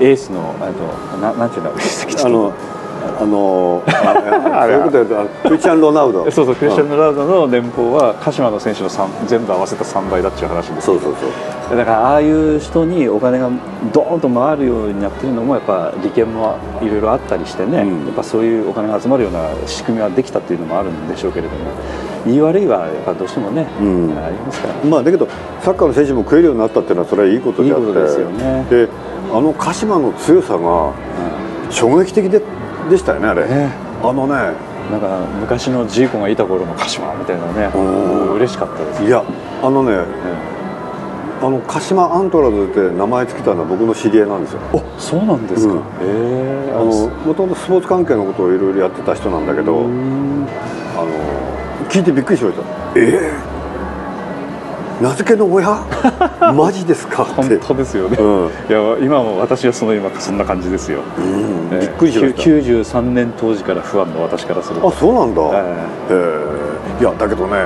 [0.00, 1.78] のエースのあとななんていうんだろう
[2.26, 2.52] あの
[3.20, 5.04] あの ああそういうことや
[5.44, 6.30] クリスチャン・ロナウド。
[6.30, 11.14] そうそうクリスチャン・ロナウドの年俸は鹿島の選手の三全部合わせた3倍だっていう話ですそうそう
[11.68, 11.76] そう。
[11.76, 13.48] だからああいう人にお金が
[13.92, 18.06] ドーンと回るようになってるのもやっぱ利権もいろいろあったりしてね、うん。
[18.06, 21.70] やっぱそういうお金が集まるような仕組みができたっていうのもあるんでしょうけれども。
[22.26, 24.12] 言い悪いはやっぱどうしてもね、うん。
[24.14, 25.26] ありますから、まあだけど
[25.62, 27.80] サッカーの選手も食えるようになったっていうのはそれはいいことであって。
[27.80, 28.66] いいことですよね。
[28.68, 28.88] で
[29.32, 30.90] あの鹿島の強さが
[31.70, 32.42] 衝撃的で
[32.90, 33.70] でしたよねあれ、ね。
[34.02, 34.34] あのね。
[34.90, 37.70] なんか昔のジーコがいた頃の鹿島みたいなね。
[37.74, 39.04] うん嬉しかったです。
[39.04, 39.22] いや
[39.62, 40.04] あのねね
[41.40, 44.60] あの鹿島アントラーズって名前つけたのは僕の知り合いなんですよ。
[44.74, 45.78] あそうなんですか、うん。
[45.78, 50.46] へえあのもともとスポーツ関係のことをいろいろやってた人なんだけど、うん。
[50.96, 52.62] あの聞いてびっくりしました。
[52.98, 53.59] ええ
[55.00, 55.82] 名付けの親？
[56.54, 57.24] マジですか？
[57.24, 58.46] 本当ですよね、うん。
[58.46, 61.68] いや今も私はその今そんな感じですよ、うん。
[61.72, 62.42] えーびっくりしました。
[62.42, 64.88] 93年当時から不安の私からすると。
[64.88, 65.76] あそうなんだ、え
[66.10, 66.14] え。
[67.00, 67.02] え。
[67.02, 67.56] いやだけどね、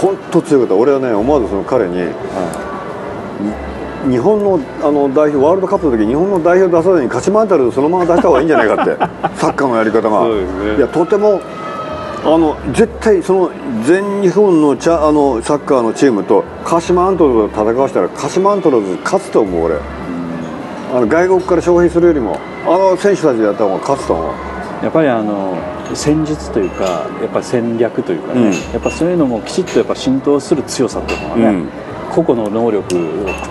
[0.00, 0.74] 本当強かった。
[0.76, 2.08] 俺はね思わずその彼に
[4.08, 8.96] 日本のあの代表ワールドカップの時日本の代表出さずに鹿島アンタルそのまま出した方がいいんじゃないかって。
[9.36, 10.20] サッカーのやり方が。
[10.20, 10.76] そうですね。
[10.76, 11.40] いやとても
[12.22, 13.50] あの絶対その
[13.84, 19.76] 全日本のチャあのサッカーのチームと鹿島アントラーズと戦わせたら鹿島アントラーズ勝つと思う俺。
[20.92, 24.34] あの外国から消費するよりもあの選手たちでやった方が勝つと思う。
[24.82, 25.56] やっぱりあの
[25.94, 28.52] 戦術というかやっぱり戦略というかね、うん。
[28.72, 31.68] やっぱそういうのもきちっとやっぱ浸透する強さというのはね、うん。
[32.10, 32.88] 個々の能力を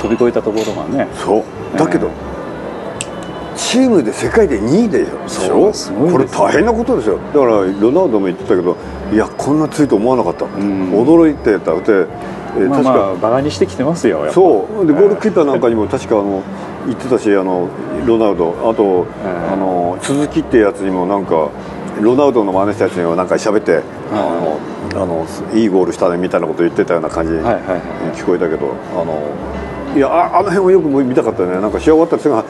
[0.02, 1.08] 飛び越えたところがね。
[1.16, 1.78] そう。
[1.78, 2.29] だけど、え
[3.60, 5.28] チームで世界で2位でしょ？
[5.28, 7.18] すごいですこれ大変なことですよ。
[7.18, 8.76] だからロナウドも言ってたけど
[9.12, 10.92] いやこんな強いと思わなかった、ん。
[10.94, 12.08] 驚いてたで、
[12.58, 14.86] えーまあ確か、まあバカにしてきてますよそう。
[14.88, 16.42] でええゴールキーパーなんかにも 確かあの
[16.88, 17.68] 言ってたしあの
[18.06, 18.56] ロナウド。
[18.70, 21.50] あと、ええあの鈴木ってやつにもなんか
[22.02, 23.82] ロナウドの真似したやつにもなんか喋って、
[24.14, 24.16] あ
[24.96, 27.82] のあのいいゴールしたねみたいなこと言ってたような感じにはいはいはい。
[28.16, 29.20] 聞こえたけどあの
[29.96, 31.60] いやああの辺をよく見たかったね。
[31.60, 32.44] なんか試合終わったらすぐあ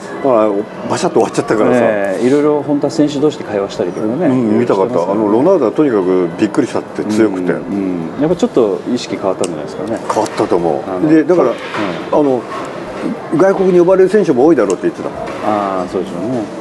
[0.90, 8.22] バシャッと終わっちゃったからさ、ええいろいろ本当は選手同士で会話したりとかね、うん、見たかった、あのロナウドはとにかくびっくりしたって強くて、うんうん。
[8.22, 9.98] やっぱちょっと意識変わったんじゃないですかね。
[10.08, 11.10] 変わったと思う。
[11.10, 11.56] でだから、うん。
[12.20, 12.42] あの
[13.38, 15.10] 外国に呼ばれる選手も多いだろうって言ってた。
[15.48, 16.59] ああそうでしょうね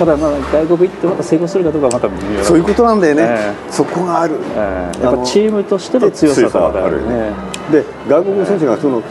[0.00, 5.02] ただまあ外国行ってまた成功するかどうかはまた微妙だそういうことなんだよね、えそこがある、ええ。
[5.02, 7.34] やっぱチームとしての強さとまたあるね。
[7.70, 9.02] で外国の選手がその、え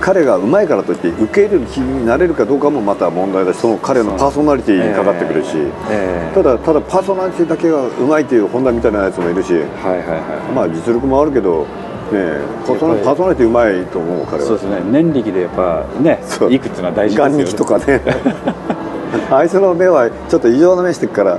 [0.00, 5.48] 彼がうまいからといって受け入れる気になれるかどうかもまた問題だしその彼のパーソナリティにかかってくるし、
[5.90, 6.32] ええ。
[6.32, 10.54] ただただパーソナリティだけがうまいっていう本田みたいなやつもいるしはいはいはい。
[10.54, 11.64] まあ実力もあるけど、
[12.12, 14.46] ね、パーソナパーソナリティうまいと思う彼は。
[14.46, 14.80] そうですね。
[14.92, 17.36] 年力でやっぱねいくっていうのは大事ですよね。
[17.36, 18.80] 眼力とかね
[19.30, 21.38] あいつの目はちょっと異常な目してるから、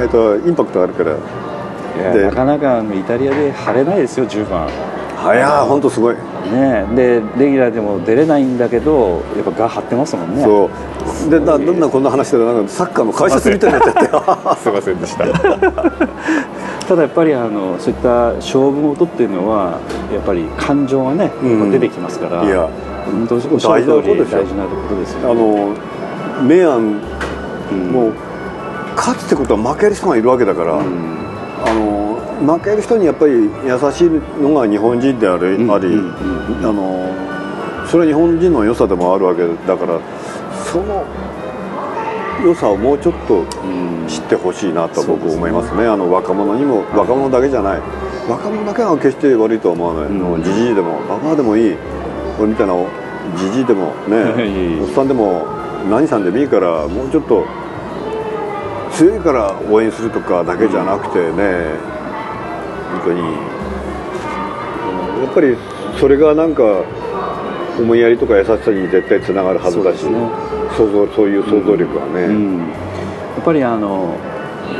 [0.00, 1.12] えっとインパクトあるから。
[2.00, 4.66] なかなかイタリアで晴れないですよ10番
[5.22, 6.14] はや本当すごい、
[6.50, 10.42] ねでレギュラーでも出れないんだけどやっぱが張ってますもんね。
[10.42, 10.70] そ
[11.26, 11.30] う。
[11.30, 12.44] でだどんなこんな話してた？
[12.44, 14.60] らなんかサッカーの解説みたいになっちゃって。
[14.62, 14.98] すいません。
[14.98, 15.26] でした。
[16.88, 19.78] ただやっぱりあのそういった勝負事っていうのは
[20.12, 21.30] やっぱり感情がね、
[21.70, 22.66] 出てきますからいや。
[23.12, 24.38] 本当おっしゃる通り大事なことですよ。
[24.38, 25.74] 大事なことですよあの
[26.42, 27.00] 明暗
[27.72, 28.12] うんもう
[28.96, 31.18] 勝つってことは負ける人がいるわけだから、うん。
[31.64, 33.48] あの負ける人にやっぱり優
[33.92, 34.10] しい
[34.42, 37.10] のが日本人である、うんあり、うんあの
[37.86, 40.00] それは日本人の良さでもあるわけだから
[40.70, 41.04] その
[42.44, 43.90] 良さをもうちょっとうん。
[44.08, 45.86] 知ってほしいなと僕思いますね。
[45.86, 47.80] あの若者にも若者だけじゃない。
[48.28, 50.42] 若者だけは決して悪いとは思わない。
[50.42, 51.76] じじいでもババアでもいい。
[52.40, 52.74] 俺みたいな
[53.36, 55.46] じじいでもね えおっさんでも
[55.88, 57.44] 何さんでもいいからもうちょっと
[58.92, 61.78] 強いから応援するとかだけじゃなくてね。
[62.92, 63.20] 本当に。
[63.20, 63.26] うん
[65.20, 65.56] やっぱり
[66.00, 66.62] それがなんか
[67.78, 70.18] 思いやりとか優しさに絶対つながるはずだしそうね。
[70.76, 72.58] 想像そういう想像力はね、うん。
[72.58, 72.64] や
[73.40, 74.16] っぱりあの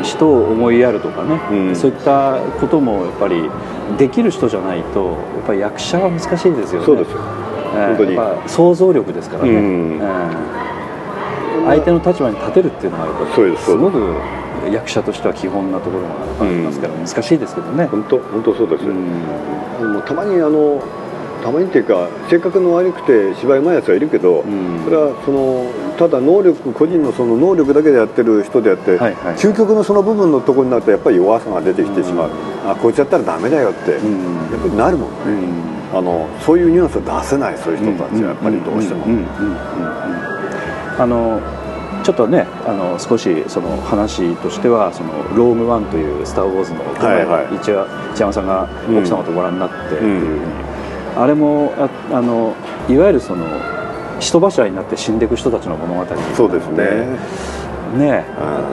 [0.02, 1.76] 人を思いやるとかね、うん。
[1.76, 3.48] そういったこともやっぱり
[3.98, 6.86] できる人じゃないとやっぱり役者は難しいですよね。
[6.86, 7.18] そうですよ。
[7.76, 8.48] えー本当に。
[8.48, 9.98] 想像力ですからね、うん。
[10.00, 10.59] えー
[11.66, 13.76] 相手の立場に立てるっていうのはやっぱりすす。
[13.76, 14.14] ごく
[14.72, 19.92] 役者としては基本なところがありますから難しいですけどね、本当本当そうですよ、うん。
[19.94, 20.82] もうたまにあの
[21.42, 24.84] たまにっていうか性格の悪くて芝居うまいやつはいるけど、ん。
[24.84, 29.34] それはそのただ能力個人のその能力だけでやってる人であって、はいはい。
[29.36, 32.30] 究極のその部分のところになるとやっぱり弱さが出てきてしまう、
[32.66, 34.36] あこいつやったらダメだよって、うん。
[34.52, 35.16] やっぱりなるもんね、
[35.92, 35.98] うん。
[35.98, 39.10] あのそういうニュアンスを出せないそういう人たちはやっぱりどうしても、ん。
[39.10, 39.12] ん。
[39.14, 39.18] うん。
[39.18, 40.34] うん。
[40.34, 40.39] うん
[40.98, 41.40] あの
[42.02, 47.56] ちょっとねあの少しその話としてはそのロームワンというスター・ウォーズのこの前はいはい。
[47.56, 48.98] 一山さんがうん。
[48.98, 50.52] 奥様とご覧になってっていううんふうに、
[51.16, 52.54] あれもああの
[52.88, 53.46] いわゆるその
[54.18, 57.18] 人柱になって死んでいく人たちの物語そうですね。
[57.96, 58.24] ねや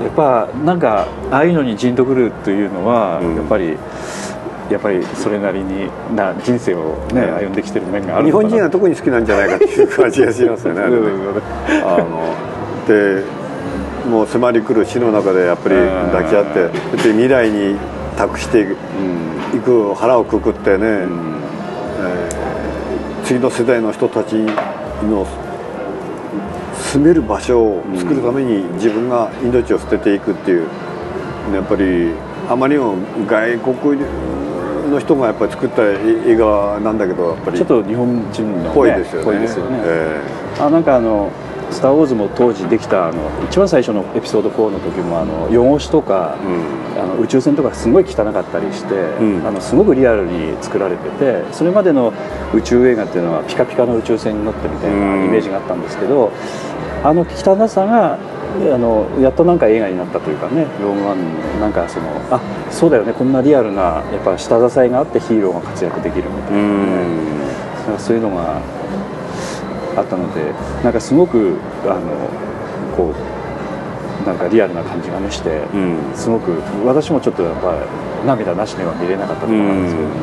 [0.01, 3.35] うんっぱなんかああいうのにじんとくるというのは、うん。
[3.35, 3.77] やっぱり
[4.69, 7.35] やっぱりそれなりにな人生をね、うん。
[7.35, 10.81] 歩んできてる面がある日本人は特に好きなんじゃないかっていう感じがしますよね。
[11.83, 12.35] あの
[12.87, 13.23] で
[14.09, 15.75] もう迫り来る死の中でやっぱり
[16.11, 16.59] 抱き合って
[17.03, 17.75] で未来に
[18.17, 18.77] 託していく
[19.53, 19.57] うん。
[19.57, 21.35] いく腹をくくってね、うん。
[21.99, 22.37] えー
[23.27, 24.35] 次の世代の人たち
[25.03, 25.27] の
[26.73, 30.67] 住める場所を作るために自分が命を捨てていくっていう。
[31.53, 32.11] やっぱり
[32.49, 32.95] あまりにも
[33.25, 34.01] 外国
[34.97, 37.57] の人がやっぱり作った映画なんだけどやっぱり。
[37.57, 39.25] ちょっと日本人の、ね、ぽいですよね。
[39.25, 39.79] ぽいですよね。
[39.83, 40.21] え
[40.59, 41.29] あなんかあの
[41.69, 46.35] 「スター・ウォーズ」も当時できたあの一番最初のエピソード4の時もあの汚しとか、
[46.97, 49.45] あの宇宙船とかすごい汚かったりして、ん。
[49.45, 52.11] あのすごくリアルに作られててそれまでの
[52.53, 55.25] 宇宙映画っていうのはピカピカの宇宙船に乗ってみたいなうん。
[55.25, 56.31] イメージがあったんですけど、
[57.03, 58.17] あの汚さが
[58.73, 62.41] あのやっとなんか映画になったというかねローグワンなんかそのあ
[62.71, 68.61] そうだよねこんなリアルなやっぱ下支えがあってヒーローが活躍できるみたいな、そういうのが
[69.95, 70.53] あったので
[70.83, 72.29] なんかすごくあの
[72.95, 73.36] こう
[74.27, 75.97] なんかリアルな感じがねして、うん。
[76.13, 76.51] すごく
[76.85, 77.73] 私もちょっとやっぱ
[78.25, 80.17] 涙なしでは見れなかったところなんですけれども、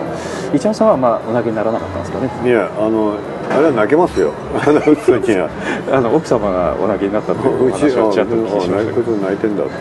[0.54, 2.28] 一山さんはまあお泣きにならなかったんですかね？
[2.44, 3.16] いやあの
[3.50, 4.32] あれは泣けますよ。
[5.90, 9.64] あの奥様がお泣きになったという話をちらっと聞きしましたけど泣いてんだ。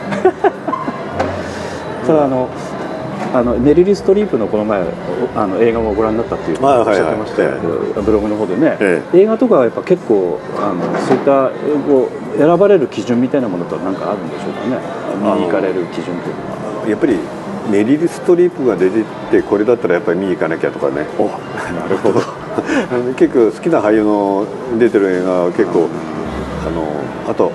[2.07, 2.47] ただあの
[3.33, 4.85] あのメリル・ストリープのこの前お
[5.35, 6.93] あの映画もご覧になったっていうはいはいはい。
[6.93, 7.43] おっしゃってましたけ
[7.97, 11.49] ど、ブログの方でね、え映画とかはやっぱ結構あのそういった
[11.87, 14.77] こう選ばれる基準みたいなものとは何かあるんでしょうかね。
[15.17, 16.87] 見に行かれる基準というのは。
[16.87, 17.17] やっぱり
[17.71, 21.07] メリル・ストリープが出てってこれだったらやっぱり見に行かなきゃとかね。
[21.17, 22.21] おなるほど。
[23.17, 24.45] 結構好きな俳優の
[24.77, 25.87] 出てる映画は結構
[26.67, 26.85] あの
[27.27, 27.51] あと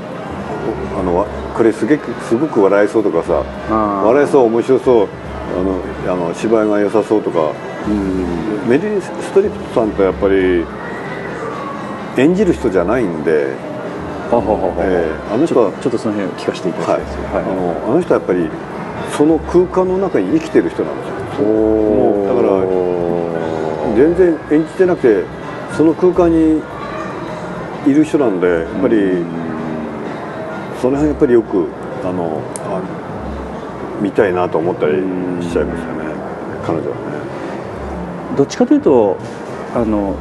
[0.98, 3.42] あのわこれすげくすごく笑えそうとかさ
[4.05, 5.09] 笑えそう面白そう
[5.56, 5.80] あの
[6.12, 7.52] あの芝居が良さそうとか。
[7.88, 8.68] うん。
[8.68, 10.64] メリル・ストリープさんってやっぱり
[12.16, 13.54] 演じる人じゃないんで、
[14.30, 14.74] はははは。
[14.80, 17.14] えーあの人はちょっとその辺を聞かせていただきたはいいです。
[17.14, 18.50] よ、あのあの人はやっぱり
[19.16, 21.14] その空間の中に生きてる人なんですよ。
[21.40, 22.48] おだから
[23.96, 25.24] 全然演じてなくて
[25.76, 26.60] その空間に
[27.86, 29.24] いる人なんでやっぱり
[30.82, 31.68] その辺やっぱりよく
[32.04, 32.57] あのあ
[34.00, 34.94] 見たいなと思ったり
[35.42, 36.04] しちゃいましたね
[36.66, 37.02] 彼女はね。
[38.36, 39.16] どっちかというと
[39.74, 40.14] あの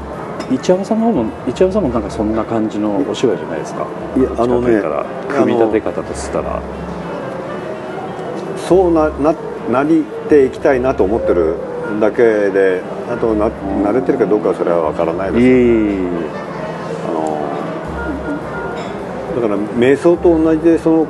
[0.51, 3.85] 一山さんの方も一山さんもなんかそんな感じのお芝居じゃないですか。
[4.15, 4.81] いやあのね
[5.27, 6.61] 組み立て方としたら。
[8.67, 9.33] そうなな
[9.71, 11.55] なりていきたいなと思ってる
[12.01, 12.17] だけ
[12.49, 15.51] であとな慣れてるかどうかはそれは分からないですいえ。
[17.07, 17.11] あ
[19.35, 21.07] のだから瞑想と同じでその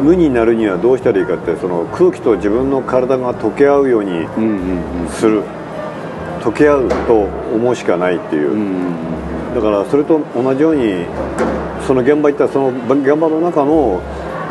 [0.00, 5.42] 無になるにはどうしたらいいかってその空気と自分の体が溶け合うようにうんうんする。
[6.46, 7.22] 溶け合うと
[7.54, 8.62] 思うしかないっていう、うんう
[8.92, 9.16] ん
[9.56, 11.06] だからそれと同じように
[11.86, 14.02] その現場行ったらその現場の中の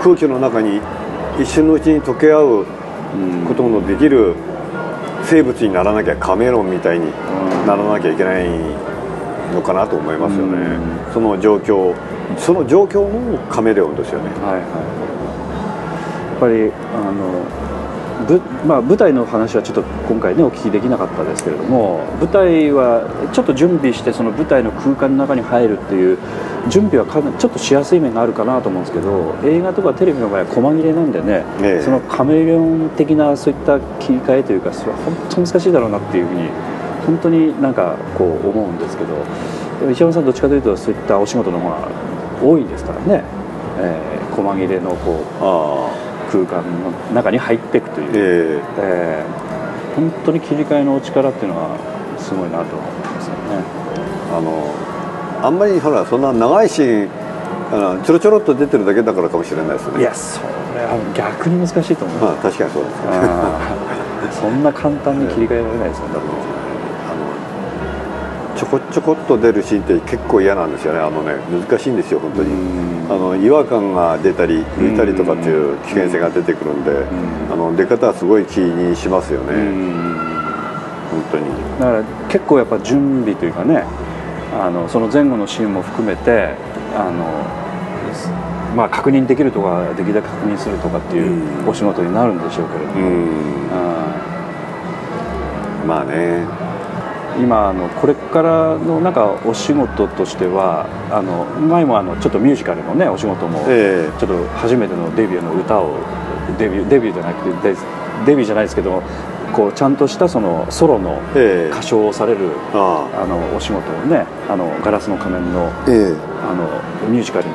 [0.02, 0.82] 空気の中に
[1.40, 2.66] 一瞬のうちに溶け合う
[3.14, 4.34] うんことのできる
[5.24, 7.12] 生物にならなきゃカメロンみたいに
[7.68, 8.50] ならなきゃいけない
[9.54, 10.58] のかなと思いますよね、
[11.10, 11.94] うその状況
[12.38, 14.30] その状況のカメレオンですよね。
[14.42, 14.62] はいはい。
[14.62, 17.66] やっぱりあの
[18.28, 23.04] ぶまあ、舞台の話はちょっと今回ねお聞きできなかったですけれども舞台は
[23.34, 26.18] ちょっと準備してその舞台の空間の中に入るっていう
[26.70, 31.84] 準備はかなりちょっとしやすい面があるかなと思うんですけど映画とかテレビの場合は細切れなんでね、ええ。
[31.84, 36.50] そのカメレオン的なそういった切り替えというかそれは本当難しいだろうなっていうふうに
[37.06, 41.88] 本当になんかこう思うんですけど石山さんどっちかというとそういったお仕事の方が
[42.46, 43.24] 多いですからね、
[43.80, 49.24] えー細切れのこう空間の中に入っていくという、ええ。
[49.32, 51.78] ー本当に切り替えのお力っていうのは
[52.20, 53.64] すごいなと思いますよね。
[54.32, 54.74] えあの
[55.42, 57.10] あんまりほらそんな長いシーン
[57.72, 60.00] あのちょろちょろっと出てるだけだからかもしれないですね。
[60.00, 60.42] いやそ
[60.76, 63.10] れは逆に難しいと思いまあ確かにそうですね。
[64.42, 66.14] そんな簡単に切り替えられないですよね。
[66.16, 66.28] だって
[68.56, 71.00] ちょこちょこっと出るシーンって結構嫌なんですよね。
[71.00, 72.52] あのね難しいんですよ本当に。
[72.52, 73.12] うん。
[73.12, 77.52] あの違和感が出たり浮いたりとかっていう危険性が出てくるんでん。
[77.52, 79.54] あの出方はすごい気にしますよね。
[79.54, 79.94] うん。
[81.12, 81.46] 本当に。
[81.80, 83.84] だから結構やっぱ準備というかね
[84.58, 86.56] あのその前後のシーンも含めて
[86.96, 87.26] あの、
[88.74, 91.68] まあ、確認できるとかできるだけ確認するとかっていううん。
[91.68, 93.00] お仕事になるんでしょうけれども、
[95.86, 96.48] まあね。
[96.62, 96.65] ー
[97.40, 105.98] 今あのこれからのなんかお仕事としてはあの前もあのちょっとミュージカルのねお仕事もえちょっと初めてのデビューの歌を
[106.58, 107.78] デビューデビューじゃなくてデ
[108.26, 109.04] デビューじゃないですけど
[109.52, 111.68] こうちゃんとしたそのソロのええ。
[111.68, 113.26] え歌唱をされるああ。
[113.26, 116.16] のお仕事をね「あのガラスの仮面の」あええ。
[116.50, 117.54] あのミュージカルに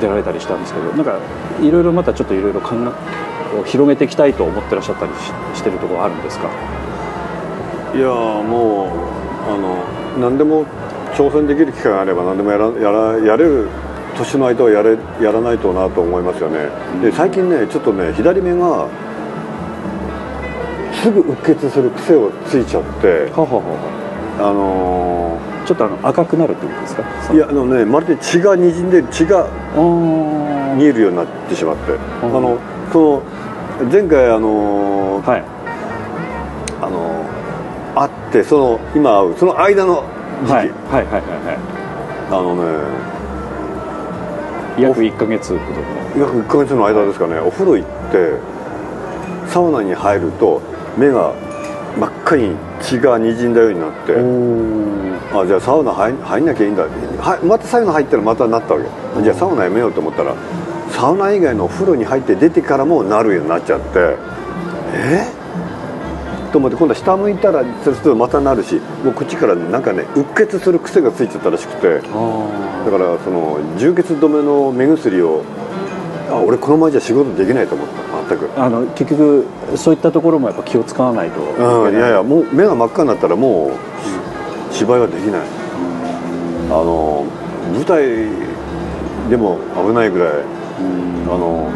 [0.00, 1.18] 出られたりしたんですけどなんか
[1.60, 5.12] いろいろまたちょっといろいろ考えを広げていきたいと思ってらっしゃったり
[5.54, 6.48] ししてるところあるんですか？
[7.94, 9.15] いやーもう
[9.48, 9.84] あの
[10.20, 10.64] 何でも
[11.14, 13.68] 挑戦できる機会があれば何でもやらやらやれる
[14.16, 16.68] 年の間はやれやらないとなと思いますよね、
[17.02, 18.88] で最近ねちょっとね左目が
[21.02, 23.62] すぐうっ血する癖をついちゃってははは
[24.40, 27.02] あのーちょっとあの赤くなるってことですか？
[27.34, 29.48] いやあのねまるで血がにじんで血が
[30.76, 31.98] 見えるようになってしまって。
[32.22, 32.56] あの
[32.92, 33.22] そ
[33.82, 35.44] の前回あのはい。
[36.80, 37.26] あの
[37.96, 40.04] 会ってその今会うその間の
[40.42, 42.62] 時期、はいはいはいはいはあのね
[44.78, 46.26] い約1か月ほどの。
[46.26, 48.38] 約1ヶ月の間ですかねお風呂行って
[49.48, 50.60] サウナに入ると
[50.98, 51.32] 目が
[51.98, 54.12] 真っ赤に血がにじんだようになって
[55.34, 56.82] おあじゃあサウナ入入んなきゃいいんだ。
[56.84, 58.80] はまたサウナ入ったらまたなったわ
[59.16, 60.34] けじゃあサウナやめようと思ったら
[60.90, 64.16] サウナ以外のお風呂に入って出てからもなるようになっちゃって
[64.92, 65.35] え？
[66.56, 72.00] と思って今度は下向いたらするとまたなるしもうこっちからなんかねうっ血する癖がついちゃったらしくて。
[72.14, 75.42] あだからその充血止めの目薬を
[76.30, 78.34] あ俺このままじゃ仕事できないと思った。
[78.34, 78.46] 全く。
[78.46, 85.40] ーあの結局そういったところもやっぱ気を使わないとうん、いやいやもう目が真っ赤になったらもう芝居はできない。
[85.42, 87.26] あの
[87.74, 91.34] 舞台でも危ないぐらいうん。
[91.34, 91.70] あの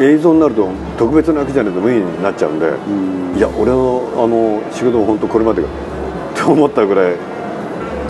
[0.00, 0.68] 映像になると
[0.98, 3.36] 特別なわけじゃないと無意味になっちゃうんでうん。
[3.36, 5.68] いや俺のあの仕事も本当これまでか
[6.46, 7.14] と思ったぐらい。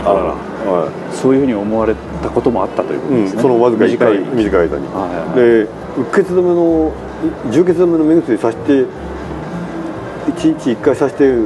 [0.05, 0.35] あらら。
[0.70, 4.19] はそういうふうに思われたこともあったというこいうん、とですね、そのわずか1短い。
[4.19, 4.86] 回短い間に。
[4.89, 5.36] はいはいはい。
[5.36, 5.69] でうっ
[6.12, 6.93] 血止めの
[7.51, 8.86] 充血止めの目薬さして1
[10.59, 11.43] 日1回さしてる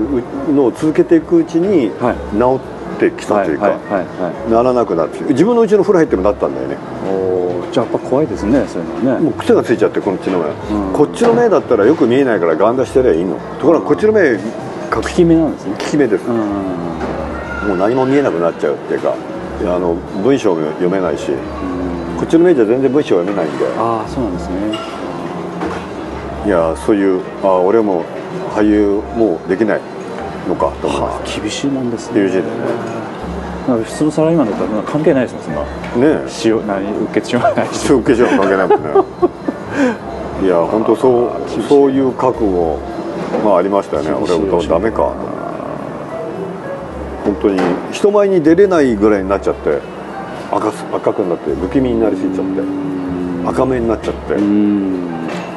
[0.55, 2.17] のを続けていくうちにはい。
[2.37, 2.61] 治
[2.97, 6.77] ってきたというか、はいはいはいならなくなって自分のうちの風呂入ってもなったんだよね
[7.73, 9.25] じゃあやっぱ怖いですねそういうのはね。
[9.25, 13.37] もう癖がついちゃってこっちの目、うんこっちの目だったらよく見えないからガン出してりゃいいの。
[13.59, 14.37] ところがこっちの目
[14.91, 15.75] 効き目なんですね。
[15.79, 16.37] 利き目です、うん
[17.69, 19.15] もう何も見えなくなっちゃうっていうか。
[19.65, 19.95] あの
[20.25, 21.31] 文章も読めないし。
[22.19, 23.65] こっちの目じゃ全然文章読めないんで。
[23.79, 24.55] ああそうなんですね。
[26.47, 28.05] いやそういうあ俺も
[28.55, 29.81] 俳優もうできない
[30.49, 32.21] のかと思いまはあ厳しいもんですね。
[32.23, 32.43] ですね
[33.67, 35.65] 普通のサラリーマンだったら関係ないですもんそんな。
[36.27, 36.51] すねえ。
[36.51, 37.93] 塩何うっ血しまないし。
[37.93, 38.89] 受けは関係ないもんね。
[40.43, 41.31] いや本当そう
[41.69, 42.79] そういう覚悟
[43.45, 44.11] まあありましたよね。
[44.13, 45.13] 俺もダメか。
[47.25, 47.61] 本当に
[47.93, 49.79] 人前に出れないぐらいになっちゃって
[50.51, 52.63] 赤す赤くなって不気味になりすぎちゃって
[53.49, 54.35] 赤目になっちゃって。
[54.35, 55.09] だうん。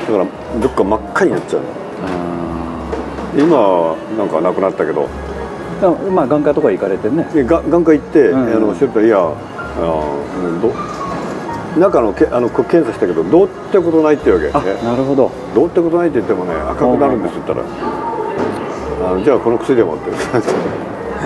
[0.08, 0.26] から
[0.62, 1.62] どっか真っ赤になっちゃう
[2.06, 5.08] あ今はなんかなくなったけどー
[6.12, 7.28] まあ眼科とか行かれてね。
[7.34, 8.56] 眼科行って、うん。
[8.56, 9.34] あのしてるといやあ
[9.80, 10.74] のど
[11.80, 15.32] 中のけあのこ検査したけどどうってことないってわけ、あね、なるほど。
[15.54, 19.10] どうってことないって言ってもね赤くなるんですって言ったら。
[19.10, 20.10] あのじゃあこの薬でもって。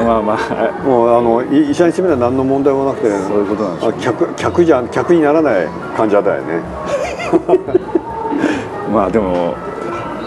[0.03, 0.84] まあまあ。
[0.84, 6.61] もうあのい医者にしてみれば何の問題もなくてそういうことなんでしょ客客じゃ客にならない患者だよね。
[8.91, 9.55] まあでも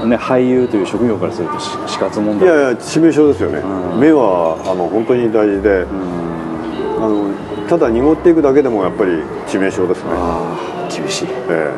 [0.07, 2.49] ね俳優という職業からするとし死活問題。
[2.49, 4.01] いやいや致命傷ですよね、うん。
[4.01, 7.05] 目はあの本当に大事で、うん。
[7.05, 9.13] あのただ濁っていくだけでもやっぱり
[9.47, 10.11] 致命傷ですね、
[10.95, 11.29] 厳しい。
[11.49, 11.73] え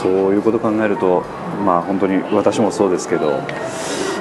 [0.00, 1.24] そういうことを考えると
[1.64, 3.40] まあ本当に私もそうですけど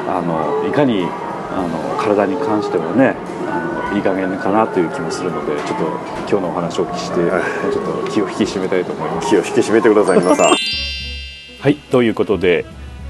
[0.07, 1.05] あのいかに
[1.51, 3.15] あの体に関してもね
[3.47, 5.85] あのいい加減かなという気もするのでちょっと
[6.21, 7.71] 今日のお話をお聞きして、はい。
[7.71, 9.27] ちょっと気を引き締めたいと思います。
[9.27, 10.47] え気を引き締めてください皆さん
[11.59, 12.65] はいということで、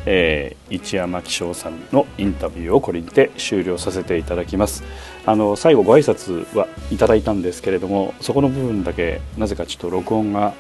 [0.06, 4.84] えー一山紀章さんのインタビューをこれにて終了させていただきます。
[5.26, 10.54] あの最後ご挨拶はいただいたんですけれどもそこの部分だけなぜかちょっと録音が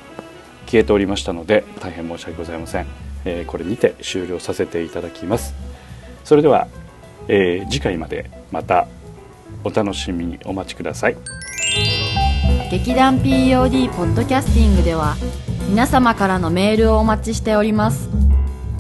[0.65, 2.85] 消えておりましたので大変申し訳ございません、
[3.26, 5.53] えーこれにて終了させていただきます。
[6.23, 6.68] それでは、
[7.27, 8.88] えー次回までまた
[9.64, 11.18] お楽しみにお待ちください。
[12.72, 15.15] 劇団 POD ポッドキャスティングでは
[15.68, 18.10] 皆様からのメールをお待ちしております。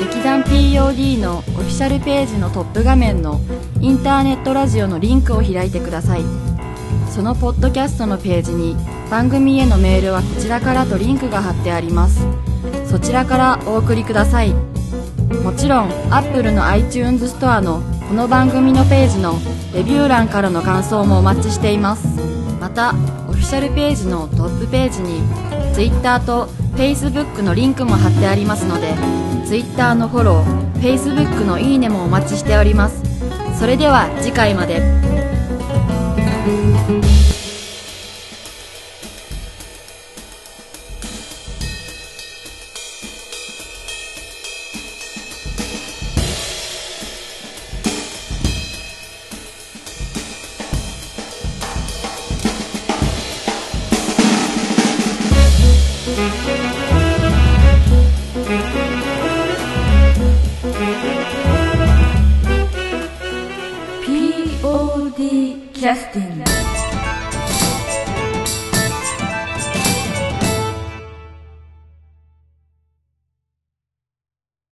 [0.00, 3.40] 劇団 POD のオフィシャルページのトップ画面の
[3.80, 6.22] インターネットラジオのリンクを開いてください。
[7.10, 8.76] そのポッドキャストのページに
[9.10, 12.26] 番組へのメールはこちらからとリンクが貼ってあります。
[12.86, 14.52] そちらからお送りください。
[15.44, 19.38] もちろん Apple の iTunes ストアのこの番組のページの
[19.72, 22.06] レビュー欄からの感想もお待ちしています。
[22.60, 22.90] また
[23.28, 25.22] オフィシャルページのトップページに
[25.74, 28.94] Twitter と Facebook のリンクも貼ってありますので
[29.46, 33.02] Twitter のフォロー Facebook のいいねもお待ちしております。
[33.58, 34.82] それでは次回まで。